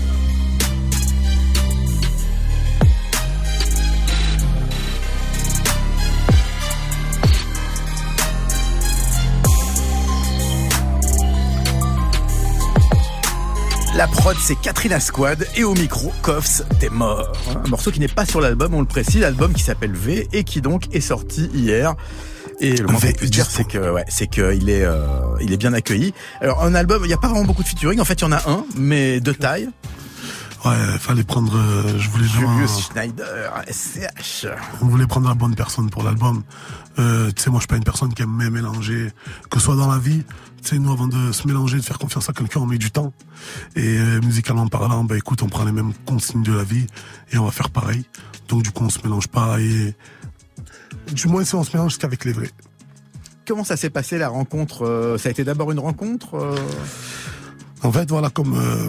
[13.94, 17.30] La prod, c'est Katrina Squad et au micro, Koffs, t'es mort.
[17.62, 20.44] Un morceau qui n'est pas sur l'album, on le précise, l'album qui s'appelle V et
[20.44, 21.94] qui donc est sorti hier.
[22.60, 25.04] Et le moins qu'on puisse dire, c'est que ouais, c'est qu'il est, euh,
[25.42, 26.14] il est bien accueilli.
[26.40, 28.00] Alors un album, il n'y a pas vraiment beaucoup de featuring.
[28.00, 29.68] En fait, il y en a un, mais de taille.
[30.64, 31.56] Ouais, fallait prendre.
[31.56, 32.26] euh, je voulais.
[32.26, 34.46] Julius Schneider, SCH.
[34.80, 36.42] On voulait prendre la bonne personne pour l'album.
[36.98, 39.10] Euh, tu sais, moi, je suis pas une personne qui aime mélanger,
[39.50, 40.22] que ce soit dans la vie.
[40.62, 42.92] Tu sais, nous, avant de se mélanger, de faire confiance à quelqu'un, on met du
[42.92, 43.12] temps.
[43.74, 46.86] Et euh, musicalement parlant, bah écoute, on prend les mêmes consignes de la vie
[47.32, 48.04] et on va faire pareil.
[48.48, 49.96] Donc du coup, on se mélange pas et
[51.12, 52.50] du moins si on se mélange, qu'avec les vrais.
[53.46, 56.56] Comment ça s'est passé la rencontre euh, Ça a été d'abord une rencontre euh,
[57.82, 58.88] En fait, voilà, comme euh,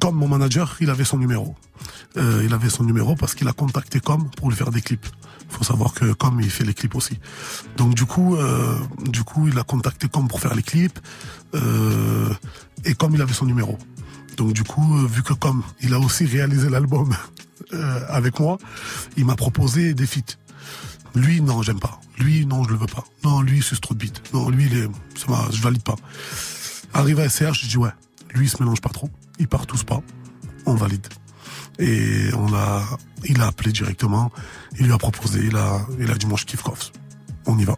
[0.00, 1.54] comme mon manager, il avait son numéro.
[2.16, 5.06] Euh, il avait son numéro parce qu'il a contacté Com pour lui faire des clips.
[5.48, 7.18] faut savoir que Com il fait les clips aussi.
[7.76, 10.98] Donc du coup, euh, du coup, il a contacté Com pour faire les clips
[11.54, 12.32] euh,
[12.84, 13.78] et Com il avait son numéro.
[14.36, 17.14] Donc du coup, vu que Com il a aussi réalisé l'album
[18.08, 18.58] avec moi,
[19.16, 20.36] il m'a proposé des feats.
[21.14, 22.00] Lui, non, j'aime pas.
[22.18, 23.04] Lui, non, je le veux pas.
[23.24, 24.22] Non, lui, c'est trop de beat.
[24.34, 25.96] Non, lui, il est, ça je valide pas.
[26.94, 27.90] Arrivé à SCH, je dis ouais,
[28.34, 29.10] lui, il se mélange pas trop.
[29.38, 30.00] Il part tous pas.
[30.66, 31.06] On valide.
[31.78, 32.82] Et on a,
[33.24, 34.30] il a appelé directement.
[34.78, 35.40] Il lui a proposé.
[35.44, 36.92] Il a, il a dit moi, je kiffe Koffs.
[37.46, 37.76] On y va.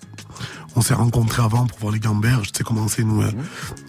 [0.76, 2.52] On s'est rencontrés avant pour voir les gamberges.
[2.52, 3.22] Tu sais comment c'est, nous.
[3.22, 3.30] euh,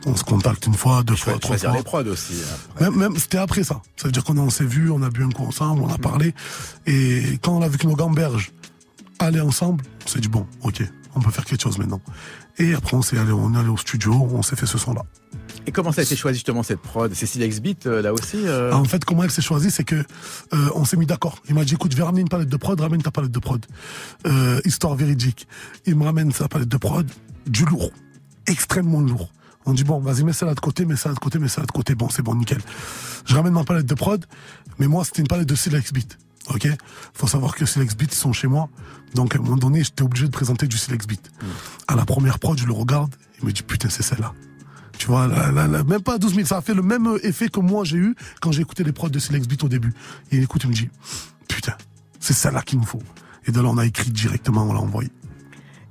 [0.06, 1.74] On se contacte une fois, deux fois, trois fois.
[1.74, 2.34] les prods aussi.
[2.70, 2.86] après.
[2.86, 3.82] Même, même c'était après ça.
[3.96, 6.34] Ça veut dire qu'on s'est vu, on a bu un coup ensemble, on a parlé.
[6.88, 8.52] Et quand on a vu que nos gamberges
[9.20, 10.84] allaient ensemble, on s'est dit bon, ok,
[11.16, 12.02] on peut faire quelque chose maintenant.
[12.58, 15.04] Et après on s'est allé, on est allé au studio, on s'est fait ce son-là.
[15.68, 17.14] Et comment ça a été choisi justement cette prod?
[17.14, 19.96] C'est Silex Beat euh, là aussi euh En fait, comment elle s'est choisie, c'est que
[19.96, 21.38] euh, on s'est mis d'accord.
[21.48, 23.40] Il m'a dit écoute, je vais ramener une palette de prod, ramène ta palette de
[23.40, 23.64] prod.
[24.26, 25.48] Euh, histoire véridique.
[25.86, 27.08] Il me ramène sa palette de prod,
[27.46, 27.92] du lourd,
[28.48, 29.30] extrêmement lourd.
[29.66, 31.48] On dit bon, vas-y, mets ça là de côté, mets ça là de côté, mets
[31.48, 31.94] ça là de côté.
[31.94, 32.60] Bon, c'est bon, nickel.
[33.26, 34.26] Je ramène ma palette de prod,
[34.80, 36.18] mais moi, c'était une palette de Silex Beat.
[36.50, 36.68] Ok?
[37.14, 38.68] Faut savoir que Silex Beat, ils sont chez moi.
[39.14, 41.32] Donc, à un moment donné, j'étais obligé de présenter du Silex Beat.
[41.88, 44.34] À la première prod, je le regarde, il me dit putain, c'est celle-là.
[45.02, 47.50] Tu vois, là, là, là, même pas 12 000, ça a fait le même effet
[47.50, 49.92] que moi j'ai eu quand j'ai écouté les prods de Silex Beat au début.
[50.32, 50.90] Et il écoute, il me dit,
[51.48, 51.74] putain,
[52.20, 53.02] c'est celle-là qu'il me faut.
[53.48, 55.10] Et de là, on a écrit directement, on l'a envoyé.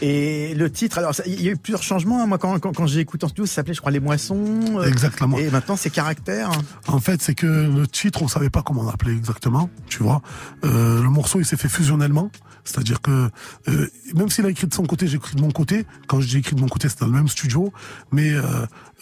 [0.01, 2.23] Et le titre, alors il y a eu plusieurs changements.
[2.23, 2.27] hein.
[2.29, 4.79] Moi, quand, quand, quand j'ai écouté en studio, ça s'appelait, je crois, Les Moissons.
[4.79, 5.37] euh, Exactement.
[5.39, 6.53] Et maintenant, c'est Caractère.
[6.87, 10.23] En fait, c'est que le titre, on savait pas comment on l'appelait exactement, tu vois.
[10.65, 12.31] Euh, le morceau, il s'est fait fusionnellement.
[12.65, 13.31] C'est-à-dire que
[13.69, 15.87] euh, même s'il a écrit de son côté, j'ai écrit de mon côté.
[16.07, 17.73] Quand j'ai écrit de mon côté, c'était dans le même studio.
[18.13, 18.43] Mais euh,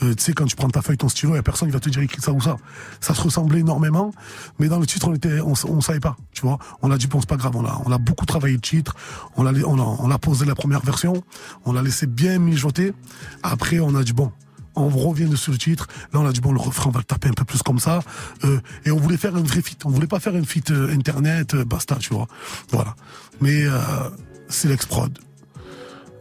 [0.03, 1.75] euh, tu sais, quand tu prends ta feuille, ton stylo, il y a personne qui
[1.75, 2.57] va te dire écrit ça ou ça.
[3.01, 4.13] Ça se ressemblait énormément,
[4.59, 6.17] mais dans le titre, on était, on, savait pas.
[6.33, 7.57] Tu vois, on a dit bon, c'est pas grave.
[7.57, 8.95] On a, beaucoup travaillé le titre.
[9.37, 11.23] On l'a, posé la première version.
[11.65, 12.93] On l'a laissé bien mijoter.
[13.43, 14.33] Après, on a dit bon
[14.79, 15.87] on revient dessus le titre.
[16.13, 17.79] Là, on a dit bon, le refrain, on va le taper un peu plus comme
[17.79, 18.01] ça.
[18.45, 19.85] Euh, et on voulait faire un vrai feat.
[19.85, 22.29] On voulait pas faire une feat euh, internet, euh, basta, tu vois.
[22.71, 22.95] Voilà.
[23.41, 23.65] Mais
[24.49, 25.17] c'est l'ex-prod.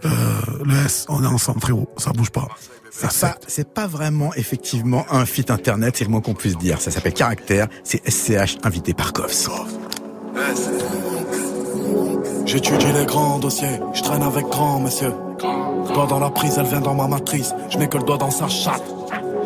[0.03, 1.89] Le S, on est ensemble, frérot.
[1.97, 2.47] Ça bouge pas.
[2.91, 6.82] Ça C'est pas, vraiment effectivement un feat internet, c'est le moins qu'on puisse dire.
[6.82, 9.49] Ça s'appelle Caractère, c'est SCH invité par Koffs.
[12.46, 15.14] J'étudie les grands dossiers, je traîne avec grand monsieur.
[15.94, 17.54] Doigt dans la prise, elle vient dans ma matrice.
[17.70, 18.84] Je mets que le doigt dans sa chatte.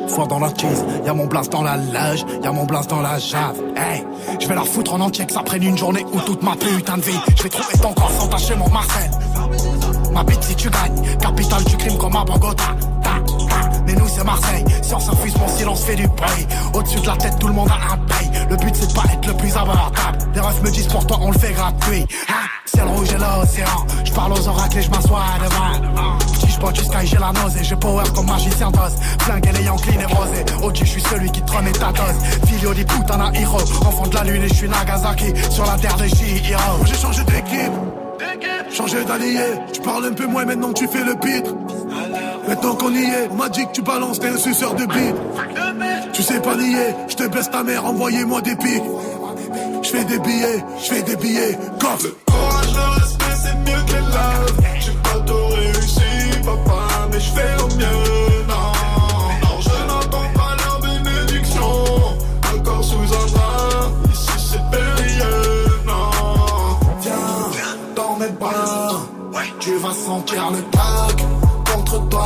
[0.07, 3.17] Foire dans la cheese, y'a mon blast dans la loge, y'a mon blast dans la
[3.17, 3.61] jave.
[3.75, 4.05] Hey,
[4.39, 6.97] je vais la foutre en entier que ça prenne une journée ou toute ma putain
[6.97, 7.19] de vie.
[7.37, 9.09] Je vais trouver ton corps sans tâcher mon Marcel.
[10.11, 12.75] Ma bite si tu gagnes, capitale du crime comme à Bogota.
[13.03, 13.09] Ta,
[13.47, 13.50] ta.
[13.85, 16.47] Mais nous c'est Marseille, si on s'infuse mon silence fait du bruit.
[16.73, 18.31] Au-dessus de la tête tout le monde a un paye.
[18.49, 20.17] Le but c'est pas être le plus abordable.
[20.33, 22.05] Les refs me disent pour toi on le fait gratuit.
[22.29, 22.33] Hein?
[22.65, 23.85] C'est le rouge et l'océan.
[24.05, 26.19] Je parle aux oracles et je m'assois devant.
[26.39, 28.93] Si je bois du sky j'ai la nausée, j'ai power comme magicien d'os.
[29.19, 30.45] Flingue les Yankees névrosés.
[30.63, 32.47] OG je suis celui qui te remet ta dose.
[32.47, 33.57] Filio di putana hero.
[33.85, 35.33] Enfant de la lune et je suis Nagasaki.
[35.49, 36.85] Sur la terre de Shihiro.
[36.85, 37.73] J'ai changé d'équipe,
[38.71, 39.41] changé d'allié.
[39.73, 41.45] Tu parles un peu moins maintenant tu fais le beat.
[42.47, 45.15] Maintenant qu'on y est, on m'a dit que tu balances, t'es un suceur de bite.
[46.13, 48.83] Tu sais pas nier, je te baisse ta mère, envoyez-moi des pics.
[49.83, 52.07] Je fais des billets, je fais des billets, coffre.
[52.25, 54.57] courage, le respect, c'est mieux que les love.
[54.79, 58.45] J'ai pas tout réussi, papa, mais je fais au mieux.
[58.47, 58.71] Non,
[59.43, 61.71] non, je n'entends pas leur bénédiction.
[62.55, 65.65] Encore sous un drap, ici c'est périlleux.
[65.85, 66.11] Non,
[67.01, 69.01] Viens dans mes bras,
[69.59, 70.80] tu vas sentir le tac
[72.13, 72.17] Oh.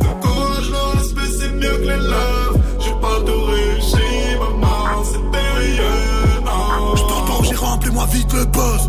[0.00, 0.70] le courage,
[1.38, 6.12] c'est mieux que les pas tout réussi, maman, c'est périlleux.
[6.96, 8.88] Je parle pas en gérant, appelez-moi vite le boss.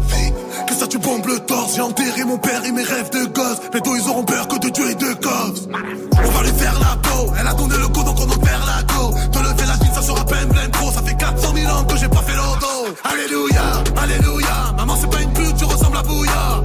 [0.68, 1.76] Que ça tu bombes le torse.
[1.76, 3.60] J'ai enterré mon père et mes rêves de gosse.
[3.74, 5.06] Les dos ils auront peur que de Dieu et de.
[6.26, 7.34] On va lui faire la peau.
[7.39, 9.14] Elle a donné le go donc on en perd la go.
[9.32, 10.91] Te lever la ville, ça sera peine plein trop.
[10.91, 12.95] Ça fait 400 000 ans que j'ai pas fait l'auto.
[13.04, 14.74] Alléluia, alléluia.
[14.78, 16.64] Maman c'est pas une pute, tu ressembles à Bouya.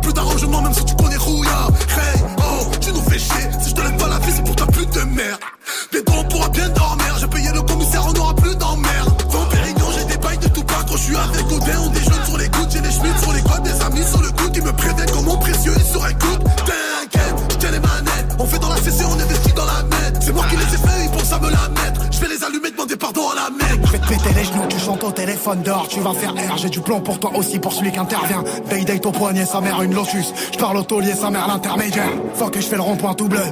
[0.00, 0.94] Plus d'arrangement même si tu
[25.42, 27.98] téléphone dehors, tu vas faire R, j'ai du plomb pour toi aussi, pour celui qui
[27.98, 28.44] intervient.
[28.70, 30.32] Day date au poignet, sa mère une lotus.
[30.52, 32.10] Je parle au taulier, sa mère l'intermédiaire.
[32.34, 33.42] Faut que je fais le rond-point tout bleu.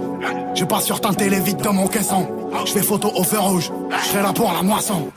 [0.55, 2.29] Je passe sur teinté les vides dans mon caisson.
[2.65, 5.11] Je fais photo au feu rouge, je serai là pour la moisson.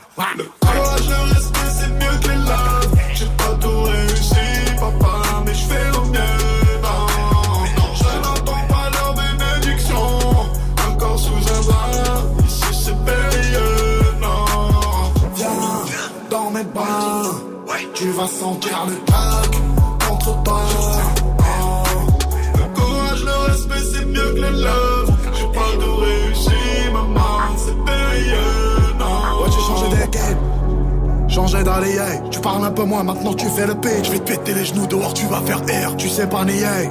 [18.14, 19.50] Vas sentir le tac
[20.08, 20.60] contre toi.
[22.56, 25.12] Le courage, le respect, c'est mieux que les love.
[25.36, 28.94] J'ai pas tout réussi, maman, c'est périlleux.
[28.98, 30.38] Non, Ouais, j'ai changé d'équipe.
[31.28, 31.98] Changé d'allié,
[32.30, 34.04] tu parles un peu moins, maintenant tu fais le pitch.
[34.04, 35.58] Je vais te péter les genoux dehors, tu vas faire
[35.88, 35.96] R.
[35.96, 36.88] Tu sais pas nier, hey.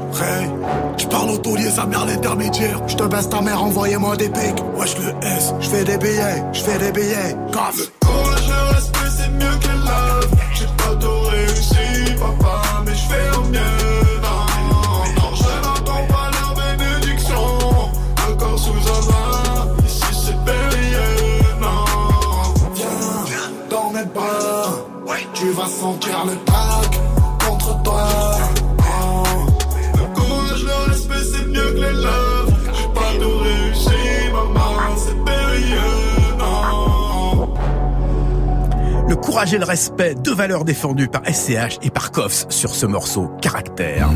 [0.98, 2.82] Tu parles au taulier, sa mère l'intermédiaire.
[2.88, 4.62] Je te baisse ta mère, envoyez-moi des pics.
[4.76, 7.36] Wesh le S, je fais des billets, je fais des billets.
[7.54, 7.90] Coffre.
[8.02, 9.73] courage, le respect, c'est mieux que
[25.80, 27.00] sentir le tac
[27.46, 28.08] contre toi.
[28.80, 29.24] Oh.
[29.96, 32.54] Le courage, le respect, c'est mieux que les love.
[32.74, 36.38] J'ai pas tout réussi, maman, c'est périlleux.
[36.38, 37.54] Non.
[39.08, 42.86] Le courage et le respect, deux valeurs défendues par SCH et par Koffs sur ce
[42.86, 44.10] morceau Caractère.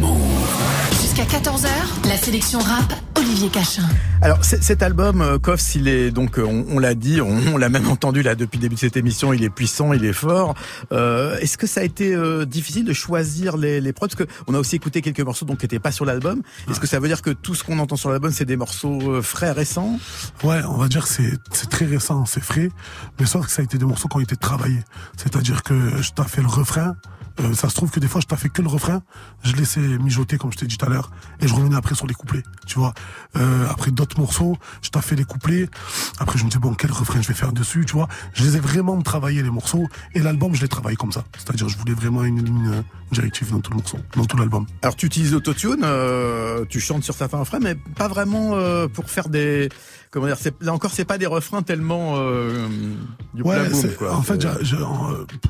[1.01, 1.67] Jusqu'à 14h,
[2.07, 2.93] la sélection rap
[3.37, 3.87] Olivier Olivier Cachin.
[4.21, 7.87] Alors cet album, euh, Koffs, il est donc, euh, on, l'a dit, on, l'a même
[7.87, 10.55] entendu là depuis le début de cette émission, il est puissant, il est fort.
[10.91, 14.07] Euh, Est-ce que ça a été euh, difficile de choisir les, les prods?
[14.07, 16.41] Parce que on a aussi écouté quelques morceaux donc qui n'étaient pas sur l'album.
[16.67, 19.21] Est-ce que ça veut dire que tout ce qu'on entend sur l'album, c'est des morceaux
[19.21, 19.99] frais, récents?
[20.43, 21.09] Ouais, on va dire que
[21.51, 22.69] c'est très récent, c'est frais,
[23.19, 24.81] mais sauf que ça a été des morceaux qui ont été travaillés.
[25.15, 26.95] C'est-à-dire que je t'ai fait le refrain,
[27.39, 29.01] euh, ça se trouve que des fois, je t'ai fait que le refrain,
[29.43, 32.07] je laissais mijoter, comme je t'ai dit tout à l'heure, et je revenais après sur
[32.07, 32.93] les couplets, tu vois.
[33.35, 35.69] Euh, après d'autres morceaux, je t'ai fait les couplets,
[36.19, 38.07] après je me disais, bon, quel refrain je vais faire dessus, tu vois.
[38.33, 41.23] Je les ai vraiment travaillé, les morceaux, et l'album, je l'ai travaillé comme ça.
[41.37, 44.65] C'est-à-dire, je voulais vraiment une ligne euh, directive dans tout le morceau, dans tout l'album.
[44.81, 49.09] Alors, tu utilises l'autotune, euh, tu chantes sur certains refrains, mais pas vraiment euh, pour
[49.09, 49.69] faire des
[50.09, 52.67] comment dire, là encore, c'est pas des refrains tellement euh,
[53.33, 54.15] du ouais, quoi.
[54.15, 54.75] En fait, je,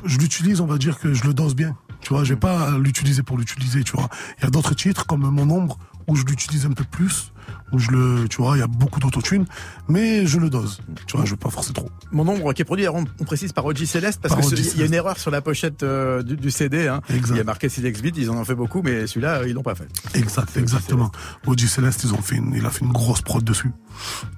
[0.04, 1.76] je l'utilise, on va dire que je le dose bien.
[2.00, 4.08] Tu vois, je vais pas l'utiliser pour l'utiliser, tu vois.
[4.38, 5.78] Il y a d'autres titres comme Mon Ombre
[6.08, 7.32] où je l'utilise un peu plus,
[7.72, 9.44] où je le, tu vois, il y a beaucoup d'autotune,
[9.88, 10.80] mais je le dose.
[11.06, 11.90] Tu vois, je veux pas forcer trop.
[12.10, 14.94] Mon Ombre qui est produit, on, précise par OG Céleste parce qu'il y a une
[14.94, 16.88] erreur sur la pochette euh, du, CD.
[16.88, 17.02] Hein.
[17.10, 19.62] Il y a marqué Silex Beat, ils en ont fait beaucoup, mais celui-là, ils l'ont
[19.62, 19.88] pas fait.
[20.14, 21.12] Exact, exactement.
[21.46, 23.70] OG Céleste, ils ont fait une, il a fait une grosse prod dessus,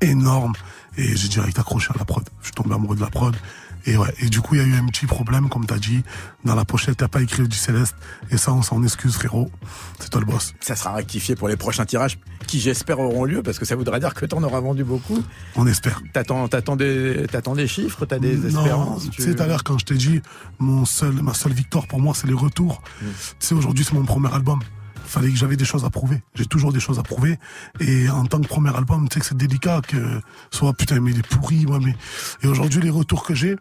[0.01, 0.55] énorme,
[0.97, 2.25] et j'ai direct accroché à la prod.
[2.41, 3.37] Je suis tombé amoureux de la prod.
[3.87, 6.03] Et ouais, et du coup, il y a eu un petit problème, comme t'as dit.
[6.45, 7.95] Dans la pochette, t'as pas écrit du Céleste.
[8.31, 9.51] Et ça, on s'en excuse, frérot.
[9.99, 10.55] C'est toi le boss.
[10.61, 14.01] Ça sera rectifié pour les prochains tirages, qui j'espère auront lieu, parce que ça voudrait
[14.01, 15.23] dire que t'en auras vendu beaucoup.
[15.57, 16.03] On espère.
[16.13, 19.09] T'attends, t'attends des, t'attends des chiffres, t'as des espérances.
[19.11, 20.21] Tu sais, tout à l'heure, quand je t'ai dit,
[20.59, 22.83] mon seul, ma seule victoire pour moi, c'est les retours.
[23.01, 23.07] Mm.
[23.07, 24.61] Tu sais, aujourd'hui, c'est mon premier album
[25.11, 26.23] fallait que j'avais des choses à prouver.
[26.35, 27.39] J'ai toujours des choses à prouver.
[27.81, 31.11] Et en tant que premier album, tu sais que c'est délicat que soit putain mais
[31.11, 31.97] il est pourri, moi mais.
[32.43, 33.57] Et aujourd'hui les retours que j'ai,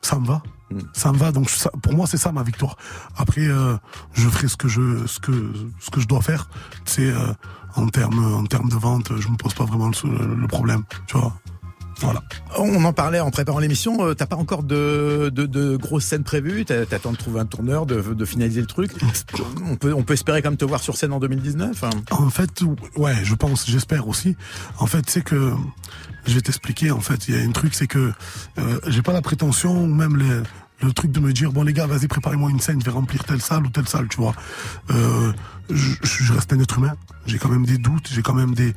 [0.00, 0.42] ça me va.
[0.70, 0.80] Hmm.
[0.92, 1.32] Ça me va.
[1.32, 1.50] Donc
[1.82, 2.76] pour moi c'est ça ma victoire.
[3.16, 3.76] Après euh,
[4.12, 6.48] je ferai ce que je ce que ce que je dois faire.
[6.84, 7.32] C'est euh,
[7.76, 10.82] en termes en termes de vente, je me pose pas vraiment le, le problème.
[11.06, 11.32] Tu vois.
[12.02, 12.22] Voilà.
[12.58, 14.06] On en parlait en préparant l'émission.
[14.06, 16.64] Euh, t'as pas encore de, de, de grosses scènes prévues.
[16.64, 18.92] T'attends de trouver un tourneur, de, de, finaliser le truc.
[19.68, 21.84] On peut, on peut espérer quand même te voir sur scène en 2019.
[21.84, 21.90] Hein.
[22.10, 22.62] En fait,
[22.96, 24.36] ouais, je pense, j'espère aussi.
[24.78, 25.52] En fait, c'est que
[26.26, 26.90] je vais t'expliquer.
[26.90, 28.12] En fait, il y a un truc, c'est que
[28.58, 30.40] euh, j'ai pas la prétention, même les,
[30.82, 33.24] le truc de me dire bon les gars vas-y préparez-moi une scène je vais remplir
[33.24, 34.34] telle salle ou telle salle tu vois.
[34.90, 35.32] Euh,
[35.70, 36.94] je, je, reste un être humain.
[37.26, 38.74] J'ai quand même des doutes j'ai quand même des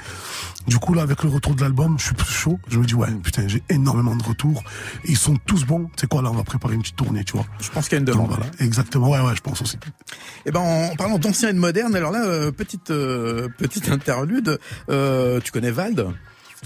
[0.68, 2.60] du coup là avec le retour de l'album je suis plus chaud.
[2.68, 4.64] Je me dis ouais putain j'ai énormément de retours.
[5.06, 5.90] Ils sont tous bons.
[5.96, 7.46] C'est quoi là on va préparer une petite tournée tu vois.
[7.60, 8.46] Je pense qu'il y a une demande voilà.
[8.60, 9.10] exactement.
[9.10, 9.78] Ouais ouais je pense aussi.
[9.78, 13.90] Et eh ben en parlant d'ancien et de moderne alors là euh, petite euh, petite
[13.90, 14.60] interlude.
[14.90, 16.08] Euh, tu connais Vald?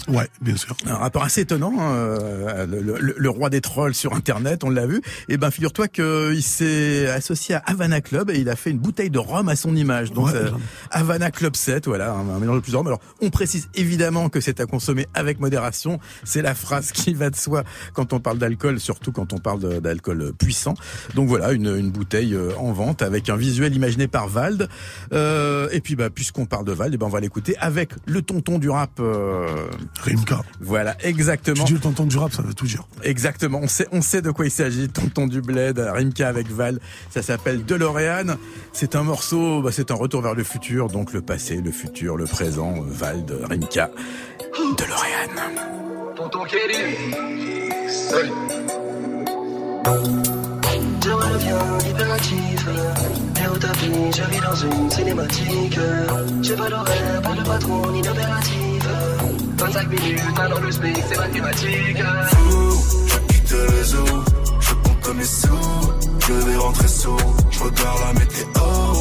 [0.08, 0.76] Ouais, bien sûr.
[0.86, 4.97] Un rapport assez étonnant, hein, euh, le, roi des trolls sur Internet, on l'a vu.
[4.97, 8.80] Et eh ben, figure-toi qu'il s'est associé à Havana Club et il a fait une
[8.80, 10.12] bouteille de rhum à son image.
[10.12, 10.50] Donc, euh,
[10.91, 12.86] Havana Club 7, voilà, un, mélange de plusieurs.
[12.86, 16.00] Alors, on précise évidemment que c'est à consommer avec modération.
[16.24, 19.80] C'est la phrase qui va de soi quand on parle d'alcool, surtout quand on parle
[19.82, 20.74] d'alcool puissant.
[21.16, 24.70] Donc voilà, une, une, bouteille euh, en vente avec un visuel imaginé par Vald.
[25.12, 28.22] et puis, bah, puisqu'on parle de Vald, et eh ben, on va l'écouter avec le
[28.22, 29.00] tonton du rap.
[30.01, 30.41] Rimka.
[30.61, 31.63] Voilà, exactement.
[31.63, 32.83] Tu dis le tonton du rap, ça veut tout dire.
[33.03, 33.59] Exactement.
[33.61, 34.87] On sait, on sait de quoi il s'agit.
[34.89, 36.79] Tonton du bled, Rimka avec Val.
[37.09, 38.37] Ça s'appelle DeLorean.
[38.73, 40.87] C'est un morceau, bah, c'est un retour vers le futur.
[40.87, 42.75] Donc le passé, le futur, le présent.
[42.87, 43.91] Val de Rimka.
[44.77, 46.15] DeLorean.
[46.15, 47.15] Tonton Kelly.
[51.01, 52.67] Je reviens hyperactif
[53.41, 55.79] Et au tapis, je vis dans une cinématique
[56.41, 58.89] J'ai pas d'horaire, pas de patron ni d'opérative
[59.60, 61.97] 25 minutes, alors le speak, c'est mathématique.
[62.30, 64.24] Fou, je quitte les eaux
[64.62, 65.49] Je compte mes sous.
[66.28, 67.18] Je vais rentrer sous.
[67.51, 68.45] Je regarde la météo.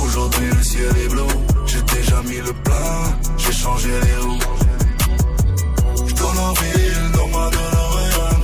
[0.04, 1.22] Aujourd'hui le ciel est bleu.
[1.66, 3.18] J'ai déjà mis le plein.
[3.36, 4.38] J'ai changé les roues.
[6.08, 8.40] Je tourne en ville dans ma DeLorean.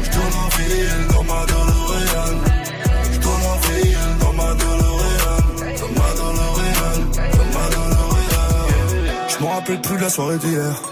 [0.00, 2.34] Je tourne en ville dans ma DeLorean.
[3.10, 5.38] Je en ville dans ma DeLorean.
[5.80, 6.08] Dans ma
[7.36, 9.28] Dans ma DeLorean.
[9.28, 10.91] Je me rappelle plus de la soirée d'hier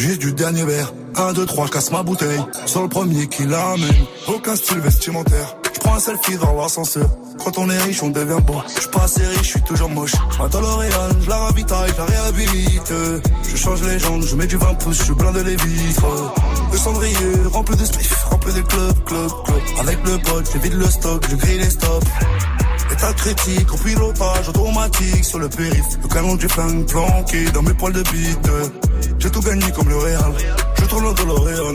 [0.00, 0.94] Juste du dernier verre.
[1.14, 2.40] 1, 2, 3, je casse ma bouteille.
[2.64, 4.06] Sur le premier qui l'amène.
[4.28, 5.56] Aucun style vestimentaire.
[5.74, 7.06] Je prends un selfie dans l'ascenseur.
[7.44, 8.62] Quand on est riche, on devient beau.
[8.74, 10.14] Je suis pas assez riche, je suis toujours moche.
[10.38, 12.92] Ma L'Oréal, je la ravitaille, je la réhabilite.
[13.42, 16.32] Je change les jambes, je mets du 20 pouces, je blinde les vitres.
[16.72, 17.16] Le cendrier
[17.52, 19.60] rempli de spliff, rempli de club, club, club.
[19.80, 22.06] Avec le pote, je vide le stock, je grille les stops.
[22.92, 25.98] État critique, en pilotage automatique sur le périph.
[26.02, 28.50] Le canon du flingue planqué dans mes poils de bite.
[29.18, 30.32] J'ai tout gagné comme le Real.
[30.76, 31.74] Je tourne le DeLorean.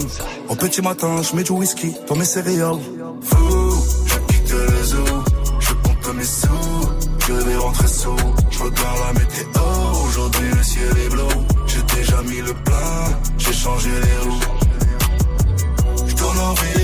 [0.49, 2.79] Au petit matin, je mets du whisky dans mes céréales.
[3.21, 5.23] Fou, je quitte les eaux.
[5.59, 6.89] Je compte mes sous.
[7.27, 8.15] Je vais rentrer sous.
[8.51, 9.61] Je regarde la météo.
[10.07, 11.23] Aujourd'hui, le ciel est bleu.
[11.67, 14.39] J'ai déjà mis plein, j'ai changé les roues.
[16.07, 16.74] Je tourne en ville,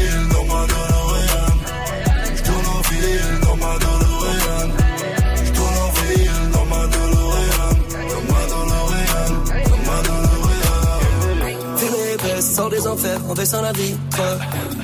[12.92, 13.96] enfers, on sans la vie.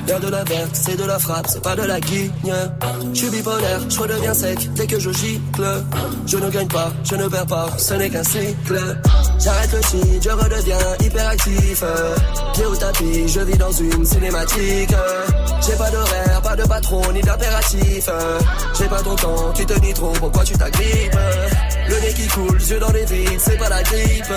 [0.06, 2.30] L'air de la verte, c'est de la frappe, c'est pas de la guigne.
[3.12, 5.64] Je suis bipolaire, je redeviens sec dès que je gicle.
[6.26, 8.96] Je ne gagne pas, je ne perds pas, ce n'est qu'un cycle.
[9.38, 11.84] J'arrête le shit, je redeviens hyperactif.
[12.54, 14.94] Pied au tapis, je vis dans une cinématique.
[15.66, 18.08] J'ai pas d'horaire, pas de patron, ni d'impératif.
[18.78, 21.18] J'ai pas ton temps, tu te dis trop, pourquoi tu t'agrippes?
[21.88, 24.32] Le nez qui coule, yeux dans les vides, c'est pas la grippe.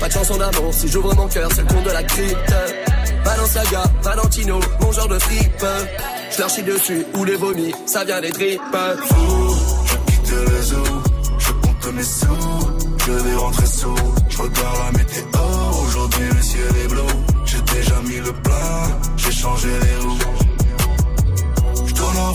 [0.00, 2.54] Pas de chanson d'amour, si j'ouvre mon cœur, c'est le compte de la crypte.
[4.02, 5.66] Valentino, mon genre de fripe.
[6.32, 8.60] Je leur chie dessus ou les vomis, ça vient des tripes.
[8.72, 10.84] Je quitte le réseau,
[11.38, 12.26] je compte mes sous,
[13.06, 13.94] je vais rentrer sous.
[14.28, 15.24] Je regarde la météo,
[15.86, 17.02] aujourd'hui le ciel est bleu.
[17.44, 20.18] J'ai déjà mis le plein, j'ai changé les roues.
[21.86, 22.32] Je tourne en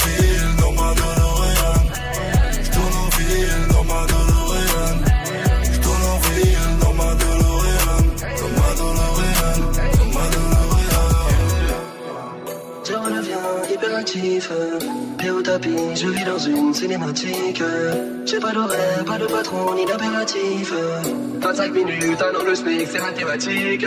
[15.20, 17.62] Pied au tapis, je vis dans une cinématique.
[18.26, 20.74] J'ai pas d'horaire, pas de patron, ni d'impératif.
[21.42, 23.86] 25 minutes, un an de SMIC, c'est mathématique.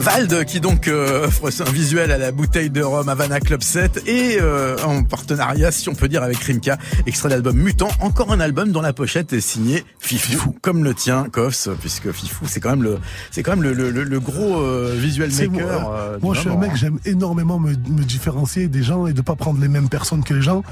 [0.00, 4.04] Vald qui donc euh, offre un visuel à la bouteille de rhum Havana Club 7
[4.06, 8.40] et euh, en partenariat si on peut dire avec Rimka, extrait d'album Mutant, encore un
[8.40, 12.70] album dont la pochette est signée Fifou, comme le tien Kofs puisque Fifou c'est quand
[12.70, 12.98] même le
[13.30, 16.18] c'est quand même le, le, le gros euh, visuel maker.
[16.22, 19.36] moi, je suis un mec, j'aime énormément me, me différencier des gens et de pas
[19.36, 20.62] prendre les mêmes personnes que les gens.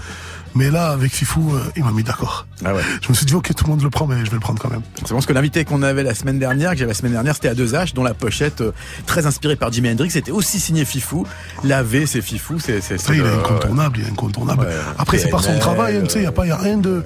[0.55, 2.47] Mais là, avec Fifou, euh, il m'a mis d'accord.
[2.65, 2.83] Ah ouais.
[3.03, 4.61] Je me suis dit, ok, tout le monde le prend, mais je vais le prendre
[4.61, 4.83] quand même.
[5.05, 7.49] C'est parce que l'invité qu'on avait la semaine dernière, que j'avais la semaine dernière, c'était
[7.49, 8.73] à 2H, dont la pochette, euh,
[9.07, 11.27] très inspirée par Jimi Hendrix, était aussi signée Fifou.
[11.65, 12.81] La V, c'est Fifou, c'est...
[12.81, 14.67] c'est, Ça, c'est il est le- incontournable, il est incontournable.
[14.67, 14.75] Ouais.
[14.99, 16.79] Après, c'est par son travail, hein, tu sais, il y a pas, y a rien
[16.79, 17.05] de.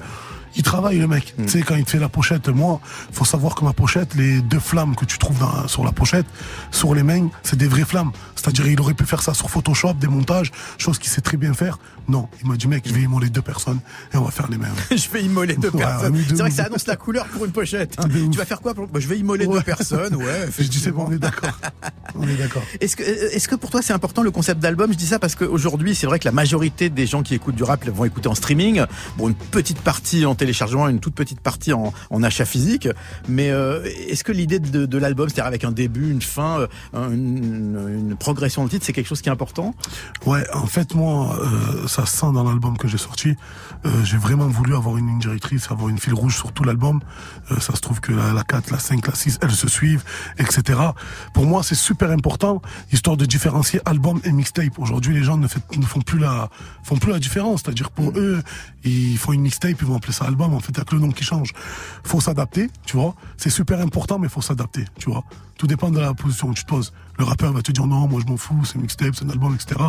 [0.55, 1.33] Il travaille le mec.
[1.39, 1.45] Mm.
[1.45, 2.79] Tu sais, quand il te fait la pochette, moi,
[3.11, 6.27] faut savoir que ma pochette, les deux flammes que tu trouves dans- sur la pochette,
[6.69, 8.11] sur les mains, c'est des vraies flammes.
[8.43, 11.53] C'est-à-dire, il aurait pu faire ça sur Photoshop, des montages, chose qu'il sait très bien
[11.53, 11.79] faire.
[12.09, 13.79] Non, il m'a dit, mec, je vais immoler deux personnes
[14.13, 14.73] et on va faire les mêmes.
[14.91, 16.17] je vais immoler deux Ouais, personnes.
[16.27, 17.95] C'est vrai que ça annonce la couleur pour une pochette.
[18.31, 18.87] Tu vas faire quoi pour...
[18.87, 20.47] Bah, Je vais immoler deux personnes, ouais.
[20.59, 21.57] Je dis, c'est bon, on est d'accord.
[22.15, 22.63] on est d'accord.
[22.81, 24.91] Est-ce que, est-ce que pour toi c'est important le concept d'album?
[24.91, 27.63] Je dis ça parce qu'aujourd'hui c'est vrai que la majorité des gens qui écoutent du
[27.63, 28.83] rap vont écouter en streaming.
[29.17, 32.87] Bon, une petite partie en téléchargement, une toute petite partie en, en achat physique.
[33.27, 37.09] Mais euh, est-ce que l'idée de, de l'album, c'est-à-dire avec un début, une fin, euh,
[37.11, 39.75] une, une progression de titre, c'est quelque chose qui est important
[40.25, 43.35] Ouais, en fait, moi, euh, ça se sent dans l'album que j'ai sorti.
[43.85, 46.99] Euh, j'ai vraiment voulu avoir une ligne directrice, avoir une fil rouge sur tout l'album.
[47.51, 50.03] Euh, ça se trouve que la, la 4, la 5, la 6, elles se suivent,
[50.39, 50.79] etc.
[51.33, 52.61] Pour moi, c'est super important,
[52.91, 54.79] histoire de différencier album et mixtape.
[54.79, 56.49] Aujourd'hui, les gens ne, fait- ne font plus la
[56.83, 57.61] font plus la différence.
[57.63, 58.41] C'est-à-dire pour eux,
[58.83, 60.53] ils font une mixtape, ils vont appeler ça album.
[60.53, 61.51] En fait, il y a que le nom qui change.
[62.03, 63.15] Faut s'adapter, tu vois.
[63.37, 65.23] C'est super important, mais faut s'adapter, tu vois.
[65.57, 66.93] Tout dépend de la position que tu te poses.
[67.19, 69.53] Le rappeur va te dire non, moi je m'en fous, c'est mixtape, c'est un album,
[69.55, 69.79] etc.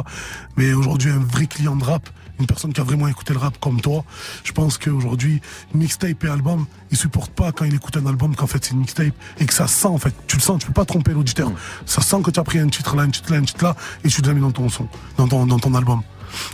[0.56, 2.08] Mais aujourd'hui, un vrai client de rap,
[2.38, 4.04] une personne qui a vraiment écouté le rap comme toi,
[4.42, 5.40] je pense qu'aujourd'hui,
[5.72, 8.80] mixtape et album, il supporte pas quand il écoute un album qu'en fait c'est une
[8.80, 10.12] mixtape et que ça sent en fait.
[10.26, 11.50] Tu le sens, tu peux pas tromper l'auditeur.
[11.86, 13.74] Ça sent que tu as pris un titre là, un titre là, un titre là
[14.04, 16.02] et tu l'as mis dans ton son, dans ton, dans ton album.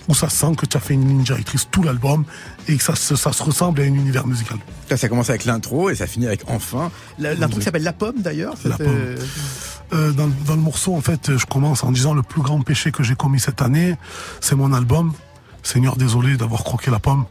[0.09, 2.25] Ou ça sent que tu as fait une ligne directrice tout l'album
[2.69, 4.59] et que ça, se- ça se ressemble à un univers musical.
[4.91, 6.91] Là, ça commence avec l'intro et ça finit avec enfin.
[7.19, 8.55] L'intro qui s'appelle La Pomme d'ailleurs.
[8.65, 9.15] La Pomme.
[9.93, 12.93] Euh, dans, dans le morceau, en fait, je commence en disant le plus grand péché
[12.93, 13.97] que j'ai commis cette année,
[14.41, 15.13] c'est mon album.
[15.63, 17.27] Seigneur, désolé d'avoir croqué la pomme.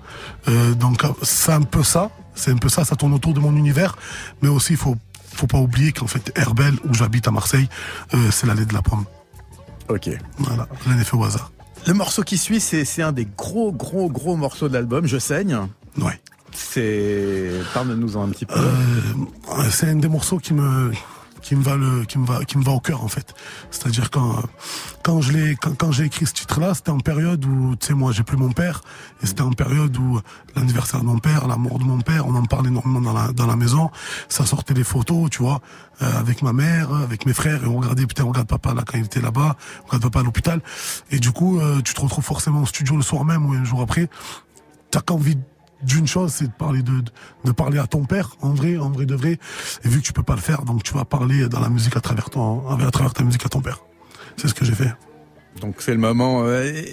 [0.47, 2.12] Euh, donc, c'est un peu ça.
[2.36, 2.86] C'est un peu ça.
[2.86, 3.97] Ça tourne autour de mon univers.
[4.41, 4.95] Mais aussi, il faut,
[5.34, 7.68] faut pas oublier qu'en fait, Herbel, où j'habite à Marseille,
[8.14, 9.05] euh, c'est l'allée de la pomme.
[9.88, 10.10] Ok.
[10.38, 10.68] Voilà.
[10.86, 11.51] Rien n'est fait au hasard.
[11.88, 15.07] Le morceau qui suit, c'est c'est un des gros, gros, gros morceaux de l'album.
[15.07, 15.57] Je saigne.
[15.97, 16.20] Ouais.
[16.51, 17.49] C'est.
[17.74, 18.53] Parle-nous-en un petit peu.
[18.57, 20.91] Euh, c'est un des morceaux qui me
[21.42, 23.34] qui me va le qui me va qui me va au cœur en fait.
[23.72, 24.44] C'est-à-dire quand
[25.04, 27.88] quand je l'ai quand, quand j'ai écrit ce titre là c'était en période où tu
[27.88, 28.82] sais moi j'ai plus mon père.
[29.22, 30.20] Et c'était en période où
[30.56, 33.32] l'anniversaire de mon père la mort de mon père on en parlait énormément dans la
[33.32, 33.90] dans la maison.
[34.28, 35.62] Ça sortait des photos tu vois
[36.02, 37.64] euh, avec ma mère avec mes frères.
[37.64, 39.56] Et on regardait putain on regarde papa là quand il était là-bas.
[39.84, 40.62] On regarde papa à l'hôpital.
[41.12, 43.64] Et du coup euh, tu te retrouves forcément au studio le soir même ou un
[43.64, 44.10] jour après.
[44.92, 45.38] T'as qu'envie
[45.84, 47.04] d'une chose, c'est de parler de,
[47.46, 49.40] de, parler à ton père, en vrai, en vrai de vrai.
[49.84, 51.96] Et vu que tu peux pas le faire, donc tu vas parler dans la musique
[51.96, 53.80] à travers ton, à travers ta musique à ton père.
[54.38, 54.94] C'est ce que j'ai fait.
[55.62, 56.44] Donc c'est le moment.
[56.44, 56.84] Euh,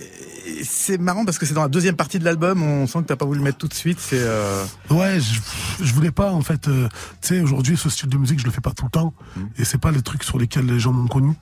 [0.62, 2.62] c'est marrant parce que c'est dans la deuxième partie de l'album.
[2.62, 3.98] On sent que t'as pas voulu le mettre tout de suite.
[4.00, 4.64] C'est euh...
[4.90, 5.40] ouais, je,
[5.84, 6.68] je voulais pas en fait.
[6.68, 6.88] Euh,
[7.20, 9.40] tu sais, aujourd'hui, ce style de musique, je le fais pas tout le temps, mm.
[9.58, 11.34] et c'est pas les trucs sur lesquels les gens m'ont connu.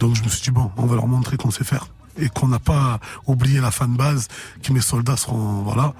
[0.00, 2.48] Donc je me suis dit bon, on va leur montrer qu'on sait faire et qu'on
[2.48, 4.28] n'a pas oublié la fan base,
[4.62, 5.94] que mes soldats seront voilà,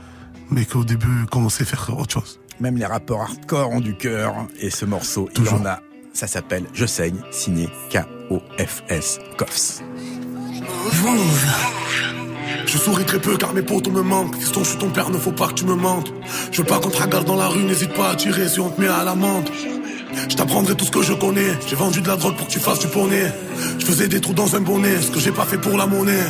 [0.50, 2.40] mais qu'au début, qu'on sait faire autre chose.
[2.60, 5.58] Même les rappeurs hardcore ont du cœur et ce morceau, Toujours.
[5.60, 5.80] il en a.
[6.12, 9.80] Ça s'appelle Je saigne, signé K-O-F-S, Koffs.
[12.66, 14.36] Je souris très peu car mes potos me manquent.
[14.36, 16.12] Fiston, je suis ton père, ne faut pas que tu me mentes.
[16.52, 18.70] Je veux pas qu'on te regarde dans la rue, n'hésite pas à tirer si on
[18.70, 19.48] te met à l'amende.
[20.28, 21.58] Je t'apprendrai tout ce que je connais.
[21.66, 23.32] J'ai vendu de la drogue pour que tu fasses du poney.
[23.78, 26.22] Je faisais des trous dans un bonnet, ce que j'ai pas fait pour la monnaie.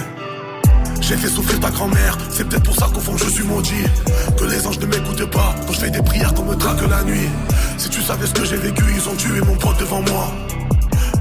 [1.06, 3.84] J'ai fait souffrir ta grand-mère, c'est peut-être pour ça qu'au fond je suis maudit.
[4.38, 7.02] Que les anges ne m'écoutent pas quand je fais des prières qu'on me traque la
[7.04, 7.28] nuit.
[7.76, 10.32] Si tu savais ce que j'ai vécu, ils ont tué mon pote devant moi.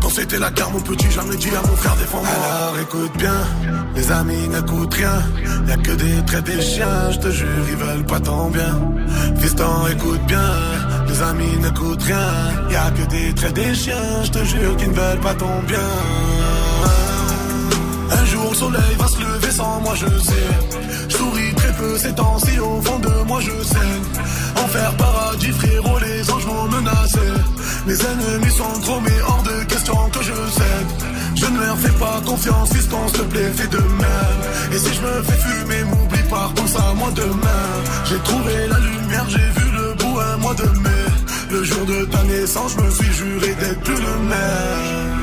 [0.02, 2.30] Quand c'était la guerre, mon petit, jamais dit à mon frère défends-moi.
[2.30, 3.36] Alors écoute bien,
[3.94, 5.22] les amis n'écoutent rien.
[5.68, 8.80] Y'a que des traits des chiens, je te jure, ils veulent pas ton bien.
[9.38, 10.52] Fiston, écoute bien,
[11.10, 12.28] les amis n'écoutent rien.
[12.72, 15.78] Y'a que des traits des chiens, je te jure, qu'ils ne veulent pas ton bien.
[18.20, 20.50] Un jour le soleil va se lever sans moi je sais.
[21.10, 23.94] Je souris très peu ces temps-ci au fond de moi je sais.
[24.64, 27.28] Enfer paradis frérot les anges m'ont menacé.
[27.88, 30.90] Mes ennemis sont trop mais hors de question que je cède.
[31.36, 34.42] Je ne leur fais pas confiance s'il te plaît fais de même.
[34.74, 37.66] Et si je me fais fumer m'oublie pas pense à moi demain.
[38.06, 41.06] J'ai trouvé la lumière j'ai vu le bout un mois de mai.
[41.52, 45.23] Le jour de ta naissance je me suis juré d'être plus le même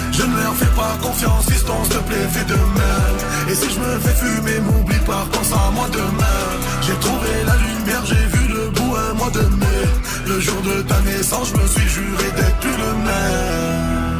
[0.11, 3.49] Je ne leur fais pas confiance, s'il te plaît, fais de même.
[3.49, 6.41] Et si je me fais fumer, m'oublie pas, pense à moi demain.
[6.81, 9.87] J'ai trouvé la lumière, j'ai vu le bout un mois de mai.
[10.27, 14.11] Le jour de ta naissance, je me suis juré d'être plus le même.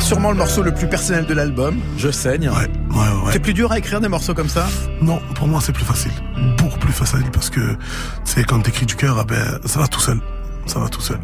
[0.00, 2.48] Sûrement le morceau le plus personnel de l'album, Je saigne.
[2.48, 3.32] Ouais, ouais, ouais.
[3.32, 4.66] C'est plus dur à écrire des morceaux comme ça?
[5.00, 6.10] Non, pour moi c'est plus facile.
[6.58, 7.60] Beaucoup plus facile parce que,
[8.24, 10.18] sais, quand t'écris du cœur, ah ben, ça va tout seul.
[10.66, 11.20] Ça va tout seul.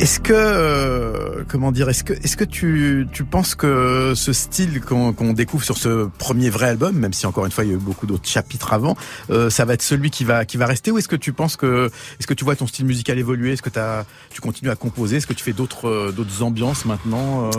[0.00, 4.80] Est-ce que euh, comment dire Est-ce que est-ce que tu tu penses que ce style
[4.80, 7.76] qu'on découvre sur ce premier vrai album, même si encore une fois il y a
[7.76, 8.96] eu beaucoup d'autres chapitres avant,
[9.30, 11.54] euh, ça va être celui qui va qui va rester ou est-ce que tu penses
[11.54, 13.52] que est-ce que tu vois ton style musical évoluer?
[13.52, 15.18] Est-ce que as, tu continues à composer?
[15.18, 17.50] Est-ce que tu fais d'autres euh, d'autres ambiances maintenant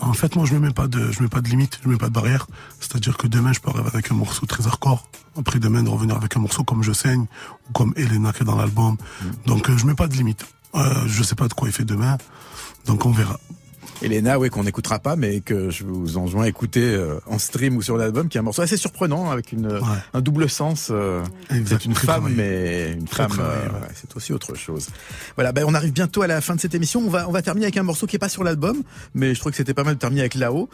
[0.00, 1.96] En fait, moi je me mets pas de je mets pas de limite, je mets
[1.96, 2.48] pas de barrière.
[2.80, 6.16] C'est-à-dire que demain je peux arriver avec un morceau très hardcore, après demain de revenir
[6.16, 7.26] avec un morceau comme Je saigne
[7.68, 8.96] ou comme Elena qui est dans l'album.
[8.96, 9.26] Mm.
[9.46, 10.44] Donc je mets pas de limite.
[10.74, 12.18] Euh, je sais pas de quoi il fait demain,
[12.86, 13.38] donc on verra.
[14.02, 17.76] Elena, oui, qu'on n'écoutera pas, mais que je vous enjoins à écouter euh, en stream
[17.76, 19.80] ou sur l'album, qui est un morceau assez surprenant, avec une,
[20.12, 20.88] un double sens.
[20.90, 21.22] Euh,
[21.66, 24.88] c'est une femme, mais une femme, euh, c'est aussi autre chose.
[25.36, 27.00] Voilà, ben, on arrive bientôt à la fin de cette émission.
[27.00, 28.82] On va, on va terminer avec un morceau qui est pas sur l'album,
[29.14, 30.68] mais je trouve que c'était pas mal de terminer avec là-haut.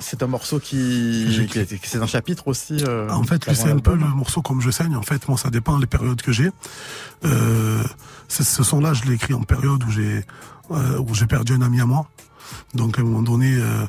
[0.00, 2.82] c'est un morceau qui, qui c'est un chapitre aussi.
[3.10, 4.96] en fait, c'est un peu le morceau comme je saigne.
[4.96, 6.50] En fait, moi, ça dépend des périodes que j'ai.
[8.28, 10.24] ce son-là, je l'ai écrit en période où j'ai
[10.55, 12.08] euh, où j'ai perdu un ami à moi.
[12.74, 13.86] Donc à un moment donné, euh,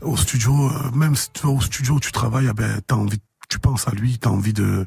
[0.00, 3.18] au studio, euh, même si tu vas au studio, tu travailles, ah ben t'as envie,
[3.48, 4.86] tu penses à lui, t'as envie de,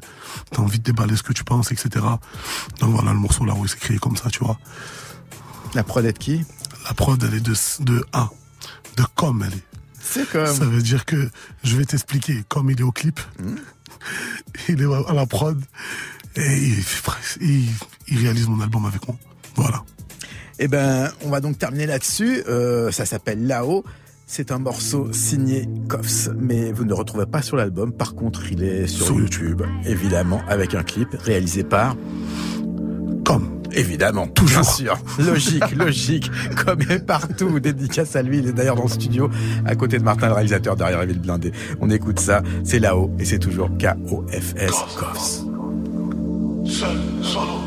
[0.50, 2.04] t'as envie de déballer ce que tu penses, etc.
[2.80, 4.58] Donc voilà le morceau là où il s'est créé comme ça, tu vois.
[5.74, 6.44] La prod est de qui?
[6.86, 8.30] La prod elle est de de A,
[8.96, 9.64] de comme elle est.
[10.00, 10.46] C'est comme.
[10.46, 11.30] Ça veut dire que
[11.62, 12.44] je vais t'expliquer.
[12.48, 13.56] Comme il est au clip, hmm.
[14.68, 15.60] il est à la prod
[16.36, 16.74] et
[17.40, 17.68] il,
[18.08, 19.16] il réalise mon album avec moi.
[19.56, 19.84] Voilà.
[20.58, 22.42] Eh ben, on va donc terminer là-dessus.
[22.48, 23.84] Euh, ça s'appelle Là-haut.
[24.26, 27.92] C'est un morceau signé Koffs, mais vous ne le retrouvez pas sur l'album.
[27.92, 31.96] Par contre, il est sur, Sur YouTube, évidemment, avec un clip réalisé par
[33.24, 33.60] Comme.
[33.72, 34.62] Évidemment, Toujours.
[34.62, 34.98] bien sûr.
[35.18, 36.30] Logique, logique,
[36.64, 37.58] comme est partout.
[37.58, 39.28] Dédicace à lui, il est d'ailleurs dans le studio,
[39.66, 41.50] à côté de Martin, le réalisateur derrière la ville blindée.
[41.80, 45.40] On écoute ça, c'est là-haut, et c'est toujours K-O-F-S, Koffs.
[46.64, 47.58] Seul, solo.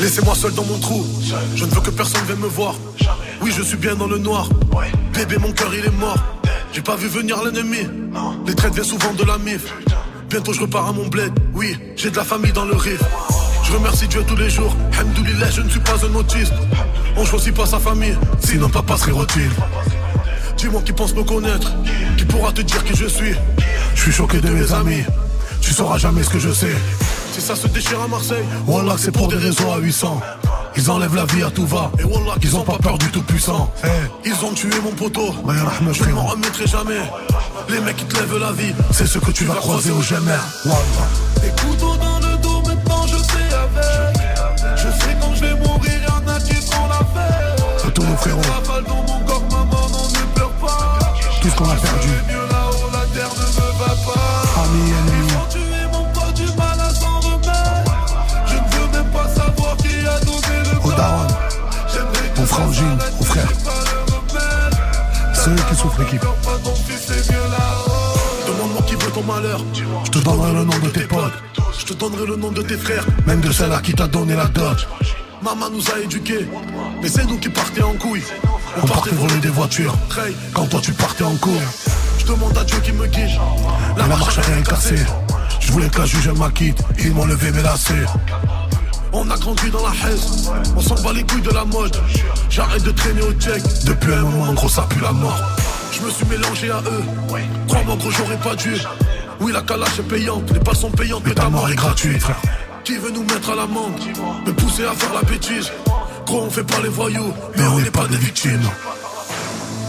[0.00, 1.04] Laissez-moi seul dans mon trou.
[1.56, 2.74] Je ne veux que personne vienne me voir.
[3.42, 4.48] Oui, je suis bien dans le noir.
[5.12, 6.18] Bébé, mon cœur il est mort.
[6.72, 7.88] J'ai pas vu venir l'ennemi.
[8.46, 9.72] Les traites viennent souvent de la mif.
[10.30, 11.32] Bientôt je repars à mon bled.
[11.54, 13.02] Oui, j'ai de la famille dans le riff.
[13.64, 14.74] Je remercie Dieu tous les jours.
[14.98, 16.54] Hamdoulilah, je ne suis pas un autiste.
[17.16, 19.40] On choisit pas sa famille, sinon papa serait rôti.
[20.56, 21.72] Dis-moi qui pense me connaître,
[22.16, 23.34] qui pourra te dire qui je suis?
[23.94, 25.02] Je suis choqué de mes amis.
[25.60, 26.74] Tu sauras jamais ce que je sais.
[27.32, 30.20] Si ça se déchire à Marseille, Wallah, c'est pour des réseaux à 800.
[30.76, 31.90] Ils enlèvent la vie à tout va.
[31.98, 33.70] et Wallah, Ils ont pas peur du tout puissant.
[33.84, 33.88] Eh,
[34.28, 35.32] Ils ont tué mon poteau.
[35.44, 36.20] Bah, Je ne m'en frérot.
[36.22, 37.00] remettrai jamais.
[37.68, 38.72] Les mecs qui te lèvent la vie.
[38.92, 40.32] c'est ce que tu vas croiser au jamais.
[40.64, 40.78] Wallah.
[41.42, 44.76] Des couteaux dans le dos, maintenant je sais avec.
[44.76, 47.86] Je sais quand je vais mourir, y'en a qui feront la fête.
[47.86, 48.40] À tous nos frérots.
[48.52, 50.98] Rafale dans mon corps, maman, non, ne pleure pas.
[51.40, 52.08] Tout ce qu'on a perdu.
[65.84, 68.48] Mieux là-haut.
[68.48, 69.60] Demande-moi qui veut ton malheur.
[70.04, 71.32] Je te donnerai le nom de tes potes.
[71.78, 73.06] Je te donnerai le nom de tes frères.
[73.26, 74.88] Même de celle-là qui t'a donné la dot.
[75.42, 76.48] Maman nous a éduqués,
[77.00, 78.24] mais c'est nous qui partions en couille.
[78.82, 79.94] On partait voler des voitures.
[80.52, 81.60] Quand toi tu partais en cours.
[82.18, 83.38] je demande à Dieu qui me guide.
[83.96, 84.96] La marche a rien cassé.
[85.60, 86.82] Je voulais que la juge m'acquitte.
[86.98, 88.06] Ils m'ont levé mes lacets.
[89.12, 91.96] On a grandi dans la haise, on s'en bat les couilles de la mode.
[92.50, 95.40] J'arrête de traîner au check, Depuis un moment, gros, ça pue la mort.
[95.98, 97.04] Je me suis mélangé à eux.
[97.66, 98.74] Crois-moi, gros, j'aurais pas dû.
[99.40, 102.40] Oui, la calache est payante, les balles sont payantes, Mais ta mort est gratuite, frère.
[102.84, 103.98] Qui veut nous mettre à l'amende?
[104.46, 105.70] Me pousser à faire la bêtise
[106.26, 108.68] Gros, on fait pas les voyous, Mais on n'est pas des victimes.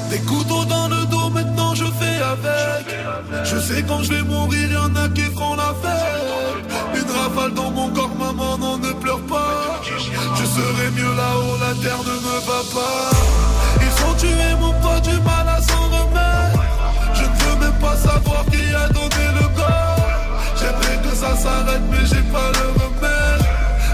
[0.09, 3.45] Des couteaux dans le dos, maintenant je fais avec.
[3.45, 6.59] Je sais quand je vais mourir, y'en a qui feront la fête.
[6.95, 9.81] Une rafale dans mon corps, maman, non, ne pleure pas.
[9.83, 13.11] Je serai mieux là-haut, la terre ne me va pas.
[13.81, 15.78] Ils ont tué mon pote, du mal à s'en
[17.79, 20.07] pas savoir qui a donné le corps.
[20.57, 23.43] J'aimerais que ça s'arrête, mais j'ai pas le remède.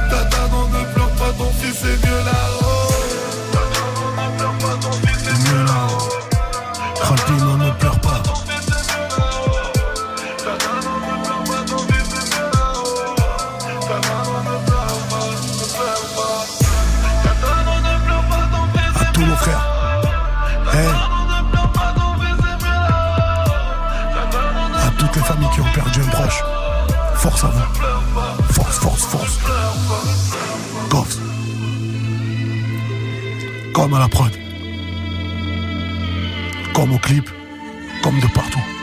[0.10, 2.65] Tata, non, ne pleure pas, ton fils est mieux là-haut.
[33.76, 34.32] Comme à la prod.
[36.74, 37.30] Comme au clip.
[38.02, 38.75] Comme de partout.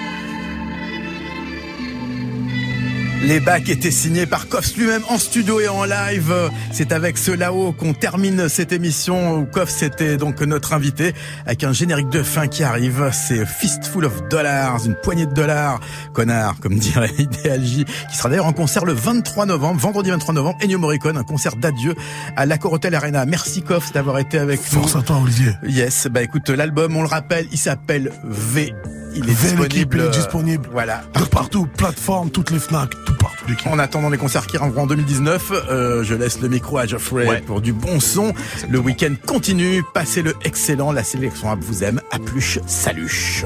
[3.25, 6.35] Les bacs étaient signés par Koffs lui-même en studio et en live.
[6.73, 11.15] C'est avec ce là-haut qu'on termine cette émission où Koffs était donc notre invité
[11.47, 13.11] avec un générique de fin qui arrive.
[13.13, 15.79] C'est Fistful of Dollars, une poignée de dollars,
[16.13, 20.35] connard, comme dirait Ideal J, qui sera d'ailleurs en concert le 23 novembre, vendredi 23
[20.35, 21.95] novembre, Ennio Morricone, un concert d'adieu
[22.37, 23.25] à l'Accor Hotel Arena.
[23.25, 25.01] Merci Koffs d'avoir été avec Force nous.
[25.01, 25.53] à toi, Olivier.
[25.69, 28.75] Yes, bah écoute, l'album, on le rappelle, il s'appelle V.
[29.15, 29.97] Il est disponible.
[29.99, 30.69] il est disponible.
[30.73, 31.03] Voilà.
[31.19, 33.67] De partout, plateforme, toutes les FNAC, tout partout, l'équipe.
[33.67, 37.43] En attendant les concerts qui arriveront en 2019, euh, je laisse le micro à Geoffrey
[37.47, 38.33] pour du bon son.
[38.69, 42.01] Le week-end continue, passez-le excellent, la sélection vous aime.
[42.11, 43.45] À plus, salut.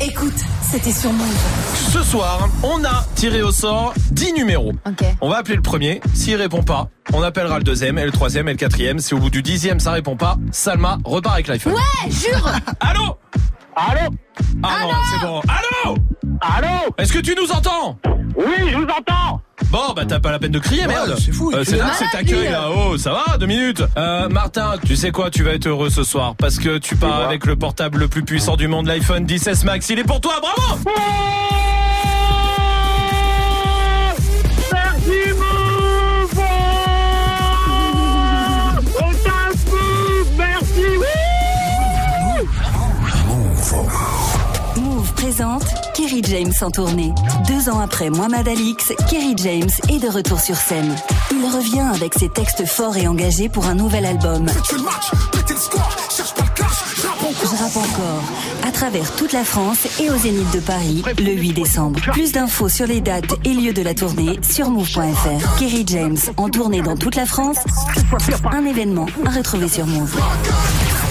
[0.00, 0.34] Écoute,
[0.70, 1.26] c'était sur Move.
[1.92, 4.72] Ce soir, on a tiré au sort 10 numéros.
[4.86, 5.04] Ok.
[5.20, 6.00] On va appeler le premier.
[6.14, 8.98] S'il répond pas, on appellera le deuxième, et le troisième, et le quatrième.
[8.98, 11.74] Si au bout du dixième ça répond pas, Salma repart avec l'iPhone.
[11.74, 12.46] Ouais, jure
[12.80, 13.16] Allô
[13.76, 14.10] Allô
[14.62, 15.40] Ah non, c'est bon.
[15.48, 15.96] Allô
[16.40, 17.98] Allô Est-ce que tu nous entends
[18.36, 19.40] Oui, je vous entends
[19.70, 21.14] Bon, bah t'as pas la peine de crier, merde.
[21.18, 22.50] c'est fou, il Euh, c'est là malade, cet accueil lui.
[22.50, 22.68] là.
[22.74, 23.82] Oh, ça va Deux minutes.
[23.98, 27.20] Euh, Martin, tu sais quoi Tu vas être heureux ce soir parce que tu pars
[27.20, 29.90] avec le portable le plus puissant du monde, l'iPhone 16 Max.
[29.90, 31.77] Il est pour toi, bravo Merci
[45.28, 47.12] présente Kerry James en tournée.
[47.46, 50.96] Deux ans après Mohamed Alix, Kerry James est de retour sur scène.
[51.32, 54.46] Il revient avec ses textes forts et engagés pour un nouvel album.
[54.46, 54.76] Je
[57.56, 58.22] rappe encore.
[58.66, 62.00] À travers toute la France et au Zénith de Paris, le 8 décembre.
[62.12, 65.58] Plus d'infos sur les dates et lieux de la tournée sur move.fr.
[65.58, 67.58] Kerry James en tournée dans toute la France.
[68.50, 70.18] Un événement à retrouver sur Move.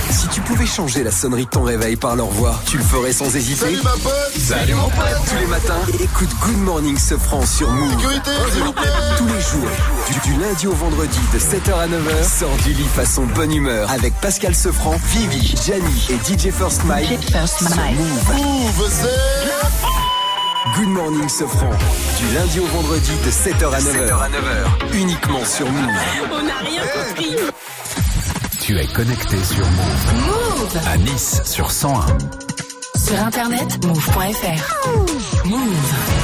[0.10, 3.12] Si tu pouvais changer la sonnerie de ton réveil par leur voix, tu le ferais
[3.14, 3.66] sans hésiter.
[3.66, 7.92] Salut ma pote Salut mon pote Tous les matins, écoute Good Morning Sofran sur Move.
[7.92, 8.88] Sécurité, s'il vous plaît
[9.18, 9.70] Tous les jours,
[10.24, 13.92] du, du lundi au vendredi de 7h à 9h, sors du lit façon bonne humeur
[13.92, 17.08] avec Pascal Sefranc, Vivi, Gianni et DJ First Mike.
[17.46, 18.36] sur Move.
[18.36, 19.58] Move, c'est...
[20.76, 21.70] Good Morning Sofran,
[22.20, 24.94] du lundi au vendredi de 7h à 9h.
[24.94, 25.92] Uniquement sur Move.
[26.32, 27.36] On n'a rien compris.
[28.68, 30.14] Tu es connecté sur Move.
[30.26, 32.06] Move À Nice sur 101.
[32.98, 35.46] Sur internet, move.fr.
[35.46, 36.18] Move.